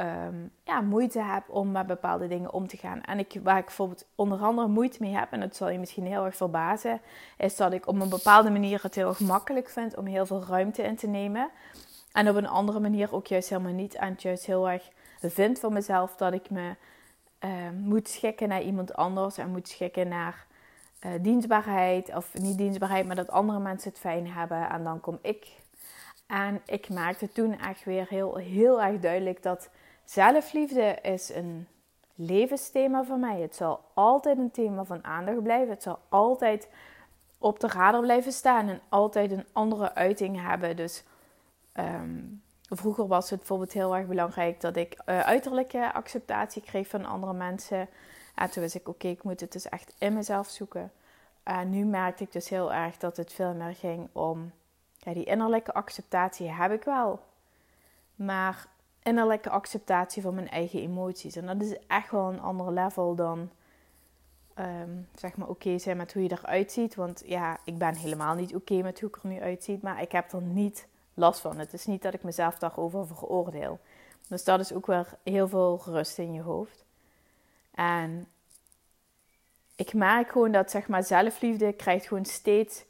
um, 0.00 0.50
ja, 0.64 0.80
moeite 0.80 1.22
heb 1.22 1.42
om 1.48 1.70
met 1.70 1.86
bepaalde 1.86 2.28
dingen 2.28 2.52
om 2.52 2.66
te 2.66 2.76
gaan. 2.76 3.02
En 3.02 3.18
ik, 3.18 3.40
waar 3.42 3.58
ik 3.58 3.64
bijvoorbeeld 3.64 4.06
onder 4.14 4.38
andere 4.40 4.68
moeite 4.68 4.96
mee 5.00 5.14
heb, 5.14 5.32
en 5.32 5.40
dat 5.40 5.56
zal 5.56 5.68
je 5.68 5.78
misschien 5.78 6.06
heel 6.06 6.24
erg 6.24 6.36
verbazen, 6.36 7.00
is 7.38 7.56
dat 7.56 7.72
ik 7.72 7.86
op 7.86 8.00
een 8.00 8.08
bepaalde 8.08 8.50
manier 8.50 8.82
het 8.82 8.94
heel 8.94 9.08
erg 9.08 9.20
makkelijk 9.20 9.68
vind 9.68 9.96
om 9.96 10.06
heel 10.06 10.26
veel 10.26 10.44
ruimte 10.48 10.82
in 10.82 10.96
te 10.96 11.06
nemen. 11.06 11.50
En 12.12 12.28
op 12.28 12.36
een 12.36 12.48
andere 12.48 12.80
manier 12.80 13.14
ook 13.14 13.26
juist 13.26 13.48
helemaal 13.48 13.72
niet. 13.72 13.94
En 13.94 14.08
het 14.08 14.22
juist 14.22 14.46
heel 14.46 14.70
erg 14.70 14.90
vind 15.20 15.58
van 15.58 15.72
mezelf 15.72 16.16
dat 16.16 16.32
ik 16.32 16.50
me 16.50 16.74
uh, 17.44 17.50
moet 17.82 18.08
schikken 18.08 18.48
naar 18.48 18.62
iemand 18.62 18.94
anders 18.94 19.38
en 19.38 19.50
moet 19.50 19.68
schikken 19.68 20.08
naar 20.08 20.46
uh, 21.06 21.12
dienstbaarheid. 21.20 22.14
Of 22.14 22.34
niet 22.34 22.58
dienstbaarheid, 22.58 23.06
maar 23.06 23.16
dat 23.16 23.30
andere 23.30 23.58
mensen 23.58 23.90
het 23.90 23.98
fijn 23.98 24.32
hebben. 24.32 24.70
En 24.70 24.84
dan 24.84 25.00
kom 25.00 25.18
ik. 25.22 25.64
En 26.26 26.62
ik 26.66 26.88
maakte 26.88 27.32
toen 27.32 27.58
echt 27.58 27.84
weer 27.84 28.06
heel, 28.08 28.36
heel 28.36 28.82
erg 28.82 29.00
duidelijk 29.00 29.42
dat 29.42 29.68
Zelfliefde 30.06 30.98
is 31.02 31.34
een 31.34 31.68
levensthema 32.14 33.04
voor 33.04 33.18
mij. 33.18 33.40
Het 33.40 33.56
zal 33.56 33.80
altijd 33.94 34.38
een 34.38 34.50
thema 34.50 34.84
van 34.84 35.04
aandacht 35.04 35.42
blijven. 35.42 35.68
Het 35.68 35.82
zal 35.82 35.98
altijd 36.08 36.68
op 37.38 37.60
de 37.60 37.66
radar 37.66 38.00
blijven 38.00 38.32
staan 38.32 38.68
en 38.68 38.80
altijd 38.88 39.30
een 39.30 39.46
andere 39.52 39.94
uiting 39.94 40.40
hebben. 40.40 40.76
Dus 40.76 41.04
ehm, 41.72 42.20
vroeger 42.62 43.06
was 43.06 43.30
het 43.30 43.38
bijvoorbeeld 43.38 43.72
heel 43.72 43.96
erg 43.96 44.06
belangrijk 44.06 44.60
dat 44.60 44.76
ik 44.76 45.02
uh, 45.06 45.20
uiterlijke 45.20 45.92
acceptatie 45.92 46.62
kreeg 46.62 46.88
van 46.88 47.04
andere 47.04 47.32
mensen. 47.32 47.88
En 48.34 48.50
toen 48.50 48.62
wist 48.62 48.74
ik, 48.74 48.88
oké, 48.88 49.08
ik 49.08 49.22
moet 49.22 49.40
het 49.40 49.52
dus 49.52 49.68
echt 49.68 49.94
in 49.98 50.14
mezelf 50.14 50.48
zoeken. 50.48 50.92
En 51.42 51.70
nu 51.70 51.84
merkte 51.84 52.24
ik 52.24 52.32
dus 52.32 52.48
heel 52.48 52.72
erg 52.72 52.96
dat 52.96 53.16
het 53.16 53.32
veel 53.32 53.54
meer 53.54 53.74
ging 53.74 54.08
om... 54.12 54.52
Ja, 55.06 55.12
die 55.12 55.24
innerlijke 55.24 55.74
acceptatie 55.74 56.50
heb 56.50 56.72
ik 56.72 56.84
wel. 56.84 57.20
Maar 58.14 58.66
innerlijke 59.02 59.50
acceptatie 59.50 60.22
van 60.22 60.34
mijn 60.34 60.48
eigen 60.48 60.80
emoties. 60.80 61.36
En 61.36 61.46
dat 61.46 61.62
is 61.62 61.76
echt 61.86 62.10
wel 62.10 62.32
een 62.32 62.40
ander 62.40 62.72
level 62.72 63.14
dan 63.14 63.50
ehm, 64.54 64.90
zeg 65.14 65.36
maar 65.36 65.48
oké 65.48 65.78
zijn 65.78 65.96
met 65.96 66.12
hoe 66.12 66.22
je 66.22 66.30
eruit 66.30 66.72
ziet. 66.72 66.94
Want 66.94 67.22
ja, 67.26 67.58
ik 67.64 67.78
ben 67.78 67.94
helemaal 67.94 68.34
niet 68.34 68.54
oké 68.54 68.82
met 68.82 69.00
hoe 69.00 69.08
ik 69.08 69.16
er 69.22 69.28
nu 69.28 69.40
uitziet. 69.40 69.82
Maar 69.82 70.02
ik 70.02 70.12
heb 70.12 70.32
er 70.32 70.42
niet 70.42 70.86
last 71.14 71.40
van. 71.40 71.58
Het 71.58 71.72
is 71.72 71.86
niet 71.86 72.02
dat 72.02 72.14
ik 72.14 72.22
mezelf 72.22 72.58
daarover 72.58 73.06
veroordeel. 73.06 73.78
Dus 74.28 74.44
dat 74.44 74.60
is 74.60 74.72
ook 74.72 74.86
weer 74.86 75.06
heel 75.22 75.48
veel 75.48 75.82
rust 75.84 76.18
in 76.18 76.32
je 76.32 76.42
hoofd. 76.42 76.84
En 77.70 78.28
ik 79.76 79.94
merk 79.94 80.30
gewoon 80.30 80.52
dat 80.52 80.70
zeg 80.70 80.88
maar 80.88 81.04
zelfliefde 81.04 81.72
krijgt 81.72 82.06
gewoon 82.06 82.24
steeds 82.24 82.84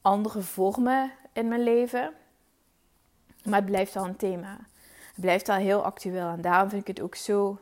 andere 0.00 0.42
vormen 0.42 1.12
in 1.40 1.48
mijn 1.48 1.62
leven. 1.62 2.12
Maar 3.44 3.60
het 3.60 3.70
blijft 3.70 3.96
al 3.96 4.04
een 4.04 4.16
thema 4.16 4.58
blijft 5.20 5.48
al 5.48 5.56
heel 5.56 5.84
actueel. 5.84 6.28
En 6.28 6.40
daarom 6.40 6.68
vind 6.68 6.80
ik 6.80 6.96
het 6.96 7.00
ook 7.00 7.14
zo, 7.14 7.58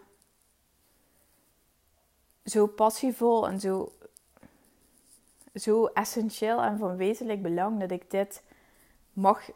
zo 2.44 2.66
passievol 2.66 3.48
en 3.48 3.60
zo, 3.60 3.92
zo 5.54 5.86
essentieel 5.86 6.62
en 6.62 6.78
van 6.78 6.96
wezenlijk 6.96 7.42
belang 7.42 7.80
dat 7.80 7.90
ik 7.90 8.10
dit 8.10 8.42
mag 9.12 9.50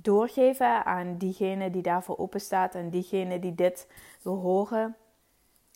doorgeven 0.00 0.84
aan 0.84 1.16
diegene 1.16 1.70
die 1.70 1.82
daarvoor 1.82 2.18
open 2.18 2.40
staat 2.40 2.74
en 2.74 2.90
diegene 2.90 3.38
die 3.38 3.54
dit 3.54 3.86
wil 4.22 4.36
horen. 4.36 4.96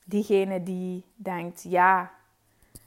Diegene 0.05 0.63
die 0.63 1.05
denkt, 1.15 1.63
ja, 1.63 2.13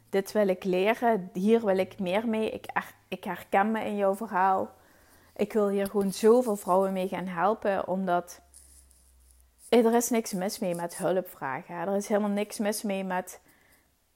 dit 0.10 0.32
wil 0.32 0.48
ik 0.48 0.63
leren, 0.63 1.30
hier 1.34 1.66
wil 1.66 1.78
ik 1.78 2.00
meer 2.00 2.28
mee, 2.28 2.50
ik, 2.50 2.66
ik 3.08 3.24
herken 3.24 3.72
me 3.72 3.86
in 3.86 3.96
jouw 3.96 4.16
verhaal. 4.16 4.78
Ik 5.39 5.53
wil 5.53 5.69
hier 5.69 5.88
gewoon 5.88 6.13
zoveel 6.13 6.55
vrouwen 6.55 6.93
mee 6.93 7.08
gaan 7.08 7.27
helpen, 7.27 7.88
omdat 7.88 8.41
er 9.69 9.96
is 9.96 10.10
niks 10.10 10.34
mis 10.34 10.60
mee 10.60 10.75
met 10.75 10.98
hulp 10.98 11.29
vragen. 11.29 11.75
Er 11.75 11.96
is 11.96 12.08
helemaal 12.08 12.29
niks 12.29 12.58
mis 12.58 12.81
mee 12.81 13.03
met 13.03 13.39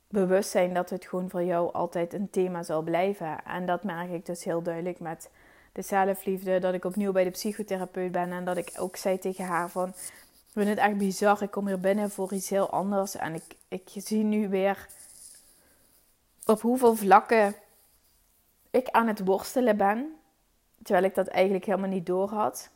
bewustzijn 0.07 0.73
dat 0.73 0.89
het 0.89 1.05
gewoon 1.05 1.29
voor 1.29 1.43
jou 1.43 1.73
altijd 1.73 2.13
een 2.13 2.29
thema 2.29 2.63
zal 2.63 2.81
blijven. 2.81 3.43
En 3.45 3.65
dat 3.65 3.83
merk 3.83 4.11
ik 4.11 4.25
dus 4.25 4.43
heel 4.43 4.61
duidelijk 4.61 4.99
met 4.99 5.29
de 5.71 5.81
zelfliefde. 5.81 6.59
Dat 6.59 6.73
ik 6.73 6.85
opnieuw 6.85 7.11
bij 7.11 7.23
de 7.23 7.29
psychotherapeut 7.29 8.11
ben 8.11 8.31
en 8.31 8.45
dat 8.45 8.57
ik 8.57 8.71
ook 8.77 8.95
zei 8.95 9.19
tegen 9.19 9.45
haar 9.45 9.69
van... 9.69 9.87
Ik 9.87 10.59
vind 10.59 10.67
het 10.67 10.77
echt 10.77 10.97
bizar, 10.97 11.41
ik 11.41 11.51
kom 11.51 11.67
hier 11.67 11.79
binnen 11.79 12.09
voor 12.11 12.33
iets 12.33 12.49
heel 12.49 12.69
anders. 12.69 13.15
En 13.15 13.33
ik, 13.33 13.55
ik 13.67 13.89
zie 13.93 14.23
nu 14.23 14.49
weer 14.49 14.87
op 16.45 16.61
hoeveel 16.61 16.95
vlakken 16.95 17.55
ik 18.71 18.89
aan 18.89 19.07
het 19.07 19.25
worstelen 19.25 19.77
ben. 19.77 20.17
Terwijl 20.83 21.05
ik 21.05 21.15
dat 21.15 21.27
eigenlijk 21.27 21.65
helemaal 21.65 21.89
niet 21.89 22.05
door 22.05 22.29
had. 22.29 22.69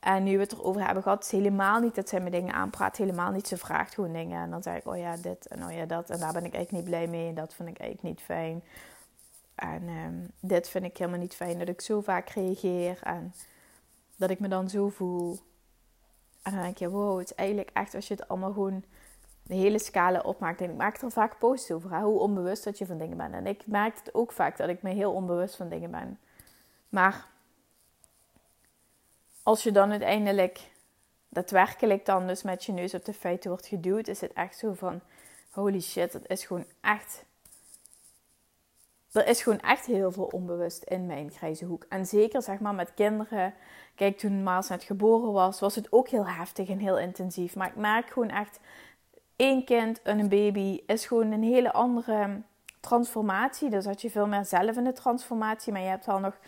En 0.00 0.22
nu 0.22 0.36
we 0.36 0.42
het 0.42 0.52
erover 0.52 0.84
hebben 0.84 1.02
gehad, 1.02 1.24
is 1.24 1.30
helemaal 1.30 1.80
niet 1.80 1.94
dat 1.94 2.08
zij 2.08 2.20
me 2.20 2.30
dingen 2.30 2.54
aanpraat. 2.54 2.96
Helemaal 2.96 3.30
niet. 3.30 3.48
Ze 3.48 3.56
vraagt 3.56 3.94
gewoon 3.94 4.12
dingen. 4.12 4.42
En 4.42 4.50
dan 4.50 4.62
zeg 4.62 4.76
ik, 4.76 4.86
oh 4.86 4.96
ja, 4.96 5.16
dit 5.16 5.46
en 5.46 5.64
oh 5.64 5.72
ja, 5.72 5.86
dat. 5.86 6.10
En 6.10 6.18
daar 6.18 6.32
ben 6.32 6.44
ik 6.44 6.54
eigenlijk 6.54 6.84
niet 6.84 6.94
blij 6.94 7.06
mee. 7.06 7.28
En 7.28 7.34
dat 7.34 7.54
vind 7.54 7.68
ik 7.68 7.78
eigenlijk 7.78 8.16
niet 8.16 8.24
fijn. 8.26 8.62
En 9.54 9.88
ehm, 9.88 10.14
dit 10.40 10.68
vind 10.68 10.84
ik 10.84 10.96
helemaal 10.96 11.20
niet 11.20 11.34
fijn. 11.34 11.58
Dat 11.58 11.68
ik 11.68 11.80
zo 11.80 12.00
vaak 12.00 12.28
reageer. 12.28 12.98
En 13.02 13.34
dat 14.16 14.30
ik 14.30 14.40
me 14.40 14.48
dan 14.48 14.68
zo 14.68 14.88
voel. 14.88 15.38
En 16.42 16.52
dan 16.52 16.62
denk 16.62 16.78
je, 16.78 16.90
wow, 16.90 17.18
het 17.18 17.30
is 17.30 17.36
eigenlijk 17.36 17.70
echt 17.72 17.94
als 17.94 18.08
je 18.08 18.14
het 18.14 18.28
allemaal 18.28 18.52
gewoon 18.52 18.84
de 19.42 19.54
hele 19.54 19.78
scala 19.78 20.20
opmaakt. 20.20 20.60
En 20.60 20.70
ik 20.70 20.76
maak 20.76 21.02
er 21.02 21.10
vaak 21.10 21.38
posts 21.38 21.70
over, 21.70 22.00
hoe 22.00 22.18
onbewust 22.18 22.64
dat 22.64 22.78
je 22.78 22.86
van 22.86 22.98
dingen 22.98 23.16
bent. 23.16 23.34
En 23.34 23.46
ik 23.46 23.66
merk 23.66 23.96
het 23.98 24.14
ook 24.14 24.32
vaak 24.32 24.56
dat 24.56 24.68
ik 24.68 24.82
me 24.82 24.90
heel 24.90 25.12
onbewust 25.12 25.56
van 25.56 25.68
dingen 25.68 25.90
ben. 25.90 26.18
Maar 26.92 27.26
als 29.42 29.62
je 29.62 29.72
dan 29.72 29.90
uiteindelijk 29.90 30.60
daadwerkelijk 31.28 32.06
dan 32.06 32.26
dus 32.26 32.42
met 32.42 32.64
je 32.64 32.72
neus 32.72 32.94
op 32.94 33.04
de 33.04 33.12
feiten 33.12 33.50
wordt 33.50 33.66
geduwd, 33.66 34.08
is 34.08 34.20
het 34.20 34.32
echt 34.32 34.58
zo 34.58 34.72
van, 34.72 35.00
holy 35.50 35.80
shit, 35.80 36.12
dat 36.12 36.22
is 36.26 36.44
gewoon 36.44 36.64
echt... 36.80 37.24
Er 39.12 39.26
is 39.26 39.42
gewoon 39.42 39.60
echt 39.60 39.86
heel 39.86 40.12
veel 40.12 40.24
onbewust 40.24 40.82
in 40.82 41.06
mijn 41.06 41.30
grijze 41.30 41.64
hoek. 41.64 41.86
En 41.88 42.06
zeker 42.06 42.42
zeg 42.42 42.58
maar 42.58 42.74
met 42.74 42.94
kinderen. 42.94 43.54
Kijk, 43.94 44.18
toen 44.18 44.42
Maas 44.42 44.68
net 44.68 44.82
geboren 44.82 45.32
was, 45.32 45.60
was 45.60 45.74
het 45.74 45.92
ook 45.92 46.08
heel 46.08 46.26
heftig 46.26 46.68
en 46.68 46.78
heel 46.78 46.98
intensief. 46.98 47.56
Maar 47.56 47.68
ik 47.68 47.76
merk 47.76 48.10
gewoon 48.10 48.30
echt 48.30 48.60
één 49.36 49.64
kind 49.64 50.02
en 50.02 50.18
een 50.18 50.28
baby 50.28 50.82
is 50.86 51.06
gewoon 51.06 51.32
een 51.32 51.42
hele 51.42 51.72
andere 51.72 52.42
transformatie. 52.80 53.70
Dus 53.70 53.84
had 53.84 54.02
je 54.02 54.10
veel 54.10 54.26
meer 54.26 54.44
zelf 54.44 54.76
in 54.76 54.84
de 54.84 54.92
transformatie, 54.92 55.72
maar 55.72 55.82
je 55.82 55.88
hebt 55.88 56.06
wel 56.06 56.18
nog 56.18 56.38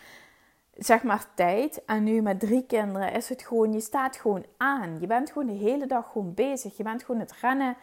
zeg 0.75 1.03
maar 1.03 1.25
tijd. 1.33 1.85
En 1.85 2.03
nu 2.03 2.21
met 2.21 2.39
drie 2.39 2.65
kinderen 2.65 3.13
is 3.13 3.29
het 3.29 3.41
gewoon, 3.41 3.73
je 3.73 3.79
staat 3.79 4.15
gewoon 4.15 4.45
aan. 4.57 4.97
Je 4.99 5.07
bent 5.07 5.31
gewoon 5.31 5.47
de 5.47 5.63
hele 5.63 5.85
dag 5.85 6.11
gewoon 6.11 6.33
bezig. 6.33 6.77
Je 6.77 6.83
bent 6.83 7.03
gewoon 7.03 7.21
het 7.21 7.33
rennen 7.41 7.75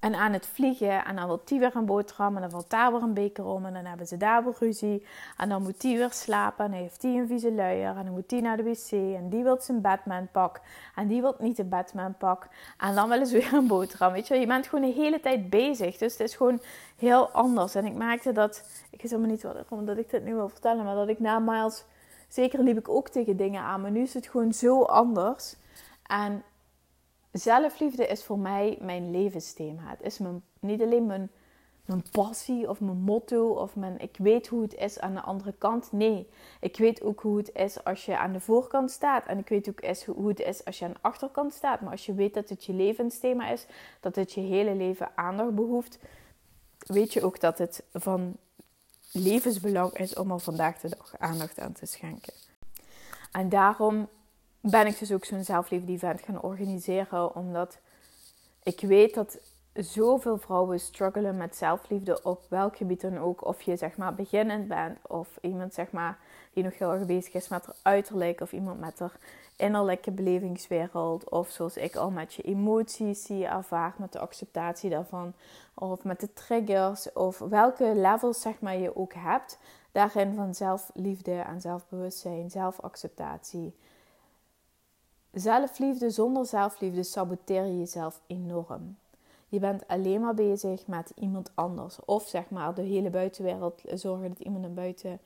en 0.00 0.14
aan 0.14 0.32
het 0.32 0.46
vliegen. 0.46 1.04
En 1.04 1.16
dan 1.16 1.26
wil 1.26 1.42
die 1.44 1.58
weer 1.58 1.76
een 1.76 1.86
boterham. 1.86 2.34
En 2.34 2.40
dan 2.40 2.50
valt 2.50 2.70
daar 2.70 2.92
weer 2.92 3.02
een 3.02 3.14
beker 3.14 3.44
om. 3.44 3.66
En 3.66 3.72
dan 3.72 3.84
hebben 3.84 4.06
ze 4.06 4.16
daar 4.16 4.44
weer 4.44 4.54
ruzie. 4.58 5.06
En 5.36 5.48
dan 5.48 5.62
moet 5.62 5.80
die 5.80 5.96
weer 5.96 6.12
slapen. 6.12 6.64
En 6.64 6.70
dan 6.70 6.80
heeft 6.80 7.00
die 7.00 7.20
een 7.20 7.26
vieze 7.26 7.52
luier. 7.52 7.96
En 7.96 8.04
dan 8.04 8.12
moet 8.12 8.28
die 8.28 8.42
naar 8.42 8.56
de 8.56 8.62
wc. 8.62 8.90
En 8.90 9.28
die 9.28 9.42
wil 9.42 9.60
zijn 9.60 9.80
Batman 9.80 10.28
pak. 10.32 10.60
En 10.94 11.08
die 11.08 11.20
wil 11.20 11.34
niet 11.38 11.56
de 11.56 11.64
Batman 11.64 12.16
pak. 12.16 12.48
En 12.78 12.94
dan 12.94 13.08
willen 13.08 13.26
ze 13.26 13.38
weer 13.38 13.54
een 13.54 13.66
boterham. 13.66 14.12
Weet 14.12 14.28
je, 14.28 14.34
je 14.34 14.46
bent 14.46 14.66
gewoon 14.66 14.84
de 14.84 14.94
hele 14.94 15.20
tijd 15.20 15.50
bezig. 15.50 15.96
Dus 15.96 16.12
het 16.12 16.20
is 16.20 16.36
gewoon 16.36 16.60
heel 16.96 17.28
anders. 17.30 17.74
En 17.74 17.84
ik 17.84 17.94
merkte 17.94 18.32
dat. 18.32 18.64
Ik 18.90 19.02
weet 19.02 19.10
helemaal 19.10 19.30
niet 19.30 19.42
waarom 19.42 19.86
dat 19.86 19.98
ik 19.98 20.10
dit 20.10 20.24
nu 20.24 20.34
wil 20.34 20.48
vertellen. 20.48 20.84
Maar 20.84 20.94
dat 20.94 21.08
ik 21.08 21.20
na 21.20 21.38
Miles. 21.38 21.84
Zeker 22.34 22.62
liep 22.62 22.78
ik 22.78 22.88
ook 22.88 23.08
tegen 23.08 23.36
dingen 23.36 23.62
aan. 23.62 23.80
Maar 23.80 23.90
nu 23.90 24.00
is 24.00 24.14
het 24.14 24.26
gewoon 24.26 24.52
zo 24.52 24.82
anders. 24.82 25.56
En 26.06 26.42
zelfliefde 27.32 28.06
is 28.06 28.24
voor 28.24 28.38
mij 28.38 28.78
mijn 28.80 29.10
levensthema. 29.10 29.82
Het 29.90 30.02
is 30.02 30.18
mijn, 30.18 30.42
niet 30.58 30.82
alleen 30.82 31.06
mijn, 31.06 31.30
mijn 31.84 32.04
passie 32.10 32.68
of 32.68 32.80
mijn 32.80 32.96
motto 32.96 33.48
of 33.48 33.76
mijn 33.76 33.98
ik 33.98 34.16
weet 34.18 34.46
hoe 34.46 34.62
het 34.62 34.74
is 34.74 35.00
aan 35.00 35.14
de 35.14 35.20
andere 35.20 35.52
kant. 35.58 35.92
Nee, 35.92 36.28
ik 36.60 36.76
weet 36.76 37.02
ook 37.02 37.20
hoe 37.20 37.36
het 37.36 37.52
is 37.52 37.84
als 37.84 38.04
je 38.04 38.18
aan 38.18 38.32
de 38.32 38.40
voorkant 38.40 38.90
staat. 38.90 39.26
En 39.26 39.38
ik 39.38 39.48
weet 39.48 39.68
ook 39.68 40.04
hoe 40.06 40.28
het 40.28 40.40
is 40.40 40.64
als 40.64 40.78
je 40.78 40.84
aan 40.84 40.92
de 40.92 40.98
achterkant 41.00 41.52
staat. 41.52 41.80
Maar 41.80 41.90
als 41.90 42.06
je 42.06 42.14
weet 42.14 42.34
dat 42.34 42.48
het 42.48 42.64
je 42.64 42.72
levensthema 42.72 43.48
is, 43.48 43.66
dat 44.00 44.16
het 44.16 44.32
je 44.32 44.40
hele 44.40 44.74
leven 44.74 45.10
aandacht 45.14 45.54
behoeft, 45.54 45.98
weet 46.78 47.12
je 47.12 47.22
ook 47.24 47.40
dat 47.40 47.58
het 47.58 47.84
van 47.92 48.36
levensbelang 49.14 49.92
is 49.92 50.14
om 50.14 50.30
er 50.30 50.40
vandaag 50.40 50.78
de 50.78 50.88
dag 50.88 51.14
aandacht 51.18 51.60
aan 51.60 51.72
te 51.72 51.86
schenken. 51.86 52.32
En 53.32 53.48
daarom 53.48 54.08
ben 54.60 54.86
ik 54.86 54.98
dus 54.98 55.12
ook 55.12 55.24
zo'n 55.24 55.44
zelfliefde-event 55.44 56.20
gaan 56.20 56.42
organiseren. 56.42 57.34
Omdat 57.34 57.78
ik 58.62 58.80
weet 58.80 59.14
dat 59.14 59.38
zoveel 59.74 60.38
vrouwen 60.38 60.80
struggelen 60.80 61.36
met 61.36 61.56
zelfliefde 61.56 62.22
op 62.22 62.46
welk 62.48 62.76
gebied 62.76 63.00
dan 63.00 63.18
ook. 63.18 63.46
Of 63.46 63.62
je 63.62 63.76
zeg 63.76 63.96
maar 63.96 64.14
beginnend 64.14 64.68
bent 64.68 64.98
of 65.02 65.38
iemand 65.40 65.74
zeg 65.74 65.90
maar 65.90 66.18
die 66.52 66.64
nog 66.64 66.78
heel 66.78 66.92
erg 66.92 67.06
bezig 67.06 67.32
is 67.32 67.48
met 67.48 67.66
haar 67.66 67.74
uiterlijk. 67.82 68.40
Of 68.40 68.52
iemand 68.52 68.80
met 68.80 68.98
haar 68.98 69.16
innerlijke 69.56 70.10
belevingswereld. 70.10 71.30
Of 71.30 71.50
zoals 71.50 71.76
ik 71.76 71.96
al 71.96 72.10
met 72.10 72.34
je 72.34 72.42
emoties 72.42 73.24
die 73.24 73.38
je 73.38 73.46
ervaart, 73.46 73.98
met 73.98 74.12
de 74.12 74.18
acceptatie 74.18 74.90
daarvan. 74.90 75.32
Of 75.74 76.04
met 76.04 76.20
de 76.20 76.32
triggers. 76.32 77.12
Of 77.12 77.38
welke 77.38 77.94
levels 77.94 78.40
zeg 78.40 78.60
maar 78.60 78.76
je 78.76 78.96
ook 78.96 79.14
hebt. 79.14 79.58
Daarin 79.92 80.34
van 80.34 80.54
zelfliefde 80.54 81.40
en 81.40 81.60
zelfbewustzijn, 81.60 82.50
zelfacceptatie. 82.50 83.74
Zelfliefde 85.32 86.10
zonder 86.10 86.46
zelfliefde 86.46 87.02
saboteer 87.02 87.64
je 87.64 87.78
jezelf 87.78 88.20
enorm. 88.26 88.96
Je 89.54 89.60
bent 89.60 89.88
alleen 89.88 90.20
maar 90.20 90.34
bezig 90.34 90.86
met 90.86 91.12
iemand 91.14 91.50
anders. 91.54 92.04
Of 92.04 92.28
zeg 92.28 92.50
maar 92.50 92.74
de 92.74 92.82
hele 92.82 93.10
buitenwereld 93.10 93.82
zorgen 93.94 94.28
dat 94.28 94.38
iemand 94.38 94.64
een 94.64 94.74
buiten 94.74 95.20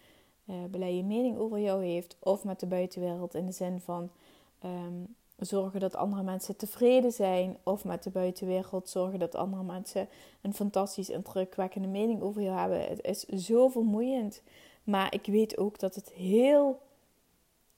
uh, 0.44 1.04
mening 1.04 1.38
over 1.38 1.58
jou 1.58 1.84
heeft. 1.84 2.16
Of 2.18 2.44
met 2.44 2.60
de 2.60 2.66
buitenwereld 2.66 3.34
in 3.34 3.46
de 3.46 3.52
zin 3.52 3.80
van 3.80 4.10
ehm, 4.58 5.04
zorgen 5.36 5.80
dat 5.80 5.94
andere 5.94 6.22
mensen 6.22 6.56
tevreden 6.56 7.12
zijn. 7.12 7.56
Of 7.62 7.84
met 7.84 8.02
de 8.02 8.10
buitenwereld 8.10 8.88
zorgen 8.88 9.18
dat 9.18 9.34
andere 9.34 9.62
mensen 9.62 10.08
een 10.40 10.54
fantastisch 10.54 11.10
indrukwekkende 11.10 11.88
mening 11.88 12.22
over 12.22 12.42
jou 12.42 12.58
hebben. 12.58 12.80
Het 12.80 13.04
is 13.04 13.24
zo 13.46 13.68
vermoeiend. 13.68 14.42
Maar 14.84 15.14
ik 15.14 15.26
weet 15.26 15.58
ook 15.58 15.78
dat 15.78 15.94
het 15.94 16.10
heel. 16.10 16.80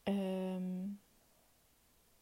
Ehm, 0.02 0.88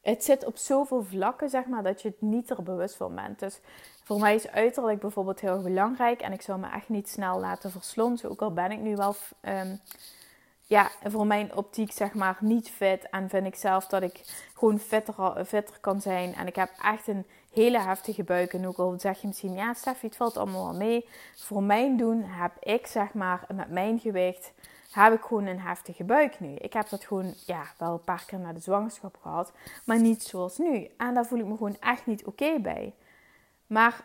het 0.08 0.24
zit 0.24 0.44
op 0.44 0.56
zoveel 0.56 1.04
vlakken, 1.04 1.48
zeg 1.48 1.66
maar, 1.66 1.82
dat 1.82 2.02
je 2.02 2.08
het 2.08 2.20
niet 2.20 2.50
er 2.50 2.62
bewust 2.62 2.96
van 2.96 3.14
bent. 3.14 3.38
Dus 3.38 3.60
voor 4.04 4.20
mij 4.20 4.34
is 4.34 4.48
uiterlijk 4.48 5.00
bijvoorbeeld 5.00 5.40
heel 5.40 5.62
belangrijk. 5.62 6.20
En 6.20 6.32
ik 6.32 6.42
zou 6.42 6.58
me 6.58 6.70
echt 6.70 6.88
niet 6.88 7.08
snel 7.08 7.40
laten 7.40 7.70
verslonsen. 7.70 8.30
Ook 8.30 8.42
al 8.42 8.52
ben 8.52 8.70
ik 8.70 8.78
nu 8.78 8.96
wel, 8.96 9.14
um, 9.42 9.80
ja, 10.66 10.90
voor 11.04 11.26
mijn 11.26 11.56
optiek 11.56 11.92
zeg 11.92 12.14
maar 12.14 12.36
niet 12.40 12.70
fit. 12.70 13.10
En 13.10 13.28
vind 13.28 13.46
ik 13.46 13.54
zelf 13.54 13.86
dat 13.86 14.02
ik 14.02 14.46
gewoon 14.54 14.78
fitter, 14.78 15.44
fitter 15.46 15.78
kan 15.80 16.00
zijn. 16.00 16.34
En 16.34 16.46
ik 16.46 16.56
heb 16.56 16.70
echt 16.82 17.08
een 17.08 17.26
hele 17.52 17.80
heftige 17.80 18.24
buik. 18.24 18.52
En 18.52 18.66
ook 18.66 18.78
al 18.78 18.94
zeg 18.98 19.20
je 19.20 19.26
misschien, 19.26 19.54
ja 19.54 19.74
Steffi, 19.74 20.06
het 20.06 20.16
valt 20.16 20.36
allemaal 20.36 20.64
wel 20.64 20.76
mee. 20.76 21.08
Voor 21.36 21.62
mijn 21.62 21.96
doen 21.96 22.22
heb 22.22 22.52
ik 22.60 22.86
zeg 22.86 23.14
maar 23.14 23.46
met 23.54 23.70
mijn 23.70 23.98
gewicht 23.98 24.52
heb 25.04 25.12
ik 25.12 25.24
gewoon 25.24 25.46
een 25.46 25.60
heftige 25.60 26.04
buik 26.04 26.40
nu. 26.40 26.54
Ik 26.54 26.72
heb 26.72 26.88
dat 26.88 27.04
gewoon 27.04 27.34
ja, 27.46 27.62
wel 27.78 27.92
een 27.92 28.04
paar 28.04 28.24
keer 28.26 28.38
na 28.38 28.52
de 28.52 28.60
zwangerschap 28.60 29.16
gehad, 29.22 29.52
maar 29.84 30.00
niet 30.00 30.22
zoals 30.22 30.58
nu. 30.58 30.88
En 30.96 31.14
daar 31.14 31.26
voel 31.26 31.38
ik 31.38 31.46
me 31.46 31.56
gewoon 31.56 31.76
echt 31.80 32.06
niet 32.06 32.24
oké 32.24 32.60
bij. 32.60 32.94
Maar 33.66 34.04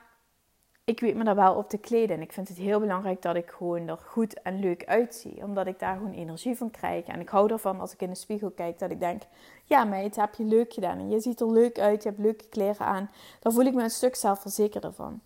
ik 0.86 1.00
weet 1.00 1.16
me 1.16 1.24
daar 1.24 1.36
wel 1.36 1.56
op 1.56 1.70
te 1.70 1.78
kleden. 1.78 2.16
En 2.16 2.22
ik 2.22 2.34
vind 2.34 2.48
het 2.48 2.58
heel 2.58 2.80
belangrijk 2.80 3.22
dat 3.22 3.36
ik 3.36 3.50
gewoon 3.50 3.88
er 3.88 3.98
goed 3.98 4.42
en 4.42 4.60
leuk 4.60 4.86
uitzie. 4.86 5.44
Omdat 5.44 5.68
ik 5.68 5.80
daar 5.80 5.96
gewoon 5.96 6.14
energie 6.14 6.58
van 6.58 6.72
krijg. 6.72 7.06
En 7.06 7.20
ik 7.20 7.30
hou 7.30 7.52
ervan 7.52 7.80
als 7.80 7.94
ik 7.94 8.02
in 8.02 8.10
de 8.10 8.16
spiegel 8.16 8.52
kijk 8.52 8.80
dat 8.80 8.92
ik 8.92 9.00
denk... 9.00 9.22
Ja 9.66 9.84
meid, 9.84 10.16
heb 10.16 10.34
je 10.34 10.44
leuk 10.44 10.74
gedaan. 10.74 10.98
En 10.98 11.10
je 11.10 11.20
ziet 11.20 11.40
er 11.40 11.52
leuk 11.52 11.80
uit, 11.80 12.04
je 12.04 12.10
hebt 12.10 12.22
leuke 12.22 12.48
kleren 12.50 12.86
aan. 12.86 13.10
Dan 13.40 13.54
voel 13.54 13.66
ik 13.66 13.74
me 13.74 13.84
een 13.84 13.90
stuk 13.90 14.16
zelfverzekerder 14.16 14.94
van. 14.94 15.22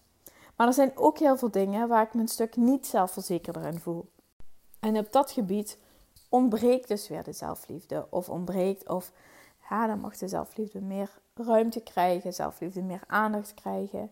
Maar 0.56 0.68
er 0.68 0.74
zijn 0.74 0.92
ook 0.96 1.20
heel 1.20 1.38
veel 1.38 1.52
dingen 1.52 1.88
waar 1.88 2.04
ik 2.04 2.14
me 2.14 2.22
een 2.22 2.28
stuk 2.28 2.56
niet 2.56 2.88
zelfverzekerder 2.88 3.66
in 3.66 3.80
voel. 3.80 4.10
En 4.80 4.98
op 4.98 5.12
dat 5.12 5.32
gebied 5.32 5.78
ontbreekt 6.30 6.88
dus 6.88 7.08
weer 7.08 7.24
de 7.24 7.34
zelfliefde. 7.34 8.08
Of 8.10 8.30
ontbreekt, 8.30 8.90
of 8.90 9.12
ja, 9.70 9.88
dan 9.88 10.00
mag 10.00 10.18
de 10.18 10.28
zelfliefde 10.28 10.82
meer 10.82 11.10
ruimte 11.34 11.82
krijgen, 11.82 12.34
zelfliefde 12.34 12.82
meer 12.82 13.04
aandacht 13.08 13.54
krijgen. 13.54 14.12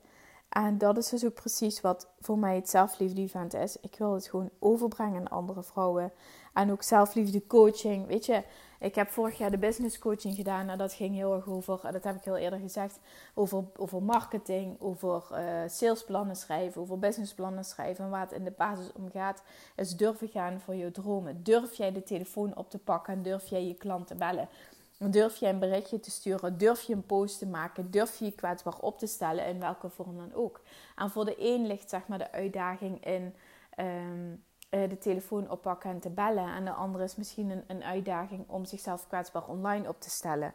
En 0.49 0.77
dat 0.77 0.97
is 0.97 1.09
dus 1.09 1.25
ook 1.25 1.33
precies 1.33 1.81
wat 1.81 2.07
voor 2.19 2.37
mij 2.37 2.55
het 2.55 2.69
zelfliefde-event 2.69 3.53
is. 3.53 3.77
Ik 3.81 3.95
wil 3.97 4.13
het 4.13 4.27
gewoon 4.27 4.49
overbrengen 4.59 5.19
aan 5.19 5.37
andere 5.37 5.63
vrouwen. 5.63 6.11
En 6.53 6.71
ook 6.71 6.83
zelfliefde 6.83 7.47
coaching. 7.47 8.07
Weet 8.07 8.25
je, 8.25 8.43
ik 8.79 8.95
heb 8.95 9.09
vorig 9.09 9.37
jaar 9.37 9.51
de 9.51 9.57
business 9.57 9.99
coaching 9.99 10.35
gedaan. 10.35 10.69
En 10.69 10.77
dat 10.77 10.93
ging 10.93 11.15
heel 11.15 11.33
erg 11.33 11.47
over, 11.47 11.79
dat 11.91 12.03
heb 12.03 12.15
ik 12.15 12.23
heel 12.23 12.37
eerder 12.37 12.59
gezegd, 12.59 12.99
over, 13.33 13.63
over 13.75 14.03
marketing, 14.03 14.81
over 14.81 15.23
uh, 15.31 15.39
salesplannen 15.67 16.35
schrijven, 16.35 16.81
over 16.81 16.99
businessplannen 16.99 17.63
schrijven. 17.63 18.03
En 18.05 18.09
waar 18.09 18.21
het 18.21 18.31
in 18.31 18.43
de 18.43 18.53
basis 18.57 18.91
om 18.93 19.09
gaat, 19.11 19.43
is 19.75 19.95
durven 19.95 20.27
gaan 20.27 20.59
voor 20.59 20.75
je 20.75 20.91
dromen. 20.91 21.43
Durf 21.43 21.73
jij 21.73 21.91
de 21.91 22.03
telefoon 22.03 22.57
op 22.57 22.69
te 22.69 22.77
pakken 22.77 23.13
en 23.13 23.21
durf 23.21 23.47
jij 23.47 23.65
je 23.65 23.73
klant 23.73 24.07
te 24.07 24.15
bellen. 24.15 24.49
Durf 24.97 25.35
je 25.35 25.47
een 25.47 25.59
berichtje 25.59 25.99
te 25.99 26.11
sturen? 26.11 26.57
Durf 26.57 26.81
je 26.81 26.93
een 26.93 27.05
post 27.05 27.39
te 27.39 27.45
maken? 27.45 27.91
Durf 27.91 28.19
je 28.19 28.25
je 28.25 28.31
kwetsbaar 28.31 28.79
op 28.79 28.99
te 28.99 29.07
stellen 29.07 29.47
in 29.47 29.59
welke 29.59 29.89
vorm 29.89 30.17
dan 30.17 30.33
ook? 30.33 30.61
En 30.95 31.09
voor 31.09 31.25
de 31.25 31.35
een 31.37 31.67
ligt 31.67 31.89
zeg 31.89 32.07
maar 32.07 32.17
de 32.17 32.31
uitdaging 32.31 33.05
in 33.05 33.33
um, 33.79 34.43
de 34.81 34.97
telefoon 34.99 35.49
oppakken 35.49 35.89
en 35.89 35.99
te 35.99 36.09
bellen. 36.09 36.53
En 36.55 36.65
de 36.65 36.71
andere 36.71 37.03
is 37.03 37.15
misschien 37.15 37.49
een, 37.49 37.63
een 37.67 37.83
uitdaging 37.83 38.43
om 38.47 38.65
zichzelf 38.65 39.07
kwetsbaar 39.07 39.47
online 39.47 39.87
op 39.87 40.01
te 40.01 40.09
stellen. 40.09 40.53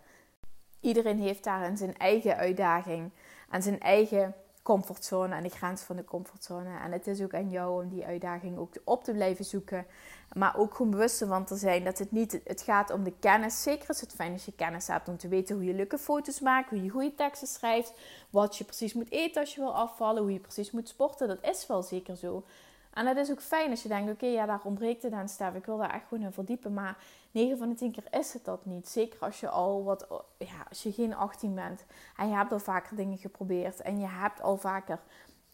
Iedereen 0.81 1.19
heeft 1.19 1.45
daarin 1.45 1.77
zijn 1.77 1.97
eigen 1.97 2.37
uitdaging 2.37 3.11
en 3.51 3.63
zijn 3.63 3.81
eigen 3.81 4.35
comfortzone 4.63 5.35
en 5.35 5.43
de 5.43 5.49
grens 5.49 5.83
van 5.83 5.97
de 5.97 6.05
comfortzone. 6.05 6.79
En 6.79 6.93
het 6.93 7.07
is 7.07 7.23
ook 7.23 7.35
aan 7.35 7.51
jou 7.51 7.83
om 7.83 7.89
die 7.89 8.05
uitdaging 8.05 8.59
ook 8.59 8.73
op 8.85 9.05
te 9.05 9.13
blijven 9.13 9.45
zoeken. 9.45 9.87
Maar 10.33 10.57
ook 10.57 10.75
gewoon 10.75 10.91
bewust 10.91 11.25
van 11.27 11.45
te 11.45 11.57
zijn 11.57 11.85
dat 11.85 11.99
het 11.99 12.13
niet 12.13 12.41
het 12.45 12.63
gaat 12.63 12.91
om 12.91 13.05
de 13.05 13.13
kennis. 13.21 13.63
Zeker 13.63 13.91
is 13.91 14.01
het 14.01 14.15
fijn 14.15 14.33
als 14.33 14.45
je 14.45 14.53
kennis 14.53 14.87
hebt 14.87 15.09
om 15.09 15.17
te 15.17 15.29
weten 15.29 15.55
hoe 15.55 15.65
je 15.65 15.75
leuke 15.75 15.99
foto's 15.99 16.41
maakt, 16.41 16.71
hoe 16.71 16.83
je 16.83 16.91
goede 16.91 17.15
teksten 17.15 17.49
schrijft, 17.49 17.93
wat 18.31 18.57
je 18.57 18.65
precies 18.65 18.95
moet 18.95 19.11
eten 19.11 19.41
als 19.41 19.55
je 19.55 19.61
wil 19.61 19.75
afvallen, 19.75 20.23
hoe 20.23 20.33
je 20.33 20.39
precies 20.39 20.71
moet 20.71 20.89
sporten. 20.89 21.29
Dat 21.29 21.43
is 21.43 21.67
wel 21.67 21.83
zeker 21.83 22.17
zo. 22.17 22.45
En 22.93 23.05
dat 23.05 23.17
is 23.17 23.31
ook 23.31 23.41
fijn 23.41 23.71
als 23.71 23.83
je 23.83 23.89
denkt, 23.89 24.13
oké, 24.13 24.27
ja, 24.27 24.47
daar 24.47 24.61
ontbreekt 24.65 25.03
het 25.03 25.13
aan 25.13 25.29
Stef. 25.29 25.55
Ik 25.55 25.67
wil 25.67 25.79
daar 25.79 25.95
echt 25.95 26.05
gewoon 26.09 26.25
in 26.25 26.33
verdiepen. 26.33 26.75
Maar 26.75 26.97
9 27.31 27.59
van 27.59 27.69
de 27.69 27.75
10 27.75 27.93
keer 27.93 28.05
is 28.11 28.33
het 28.33 28.45
dat 28.45 28.67
niet. 28.67 28.89
Zeker 28.89 29.21
als 29.21 29.41
je 29.41 29.49
al 29.49 29.85
wat, 29.85 30.07
ja, 30.39 30.67
als 30.69 30.83
je 30.83 30.93
geen 30.93 31.15
18 31.15 31.55
bent. 31.55 31.85
En 32.17 32.29
je 32.29 32.35
hebt 32.35 32.53
al 32.53 32.59
vaker 32.59 32.97
dingen 32.97 33.19
geprobeerd. 33.19 33.83
En 33.83 33.99
je 33.99 34.07
hebt 34.07 34.43
al 34.43 34.57
vaker 34.57 34.99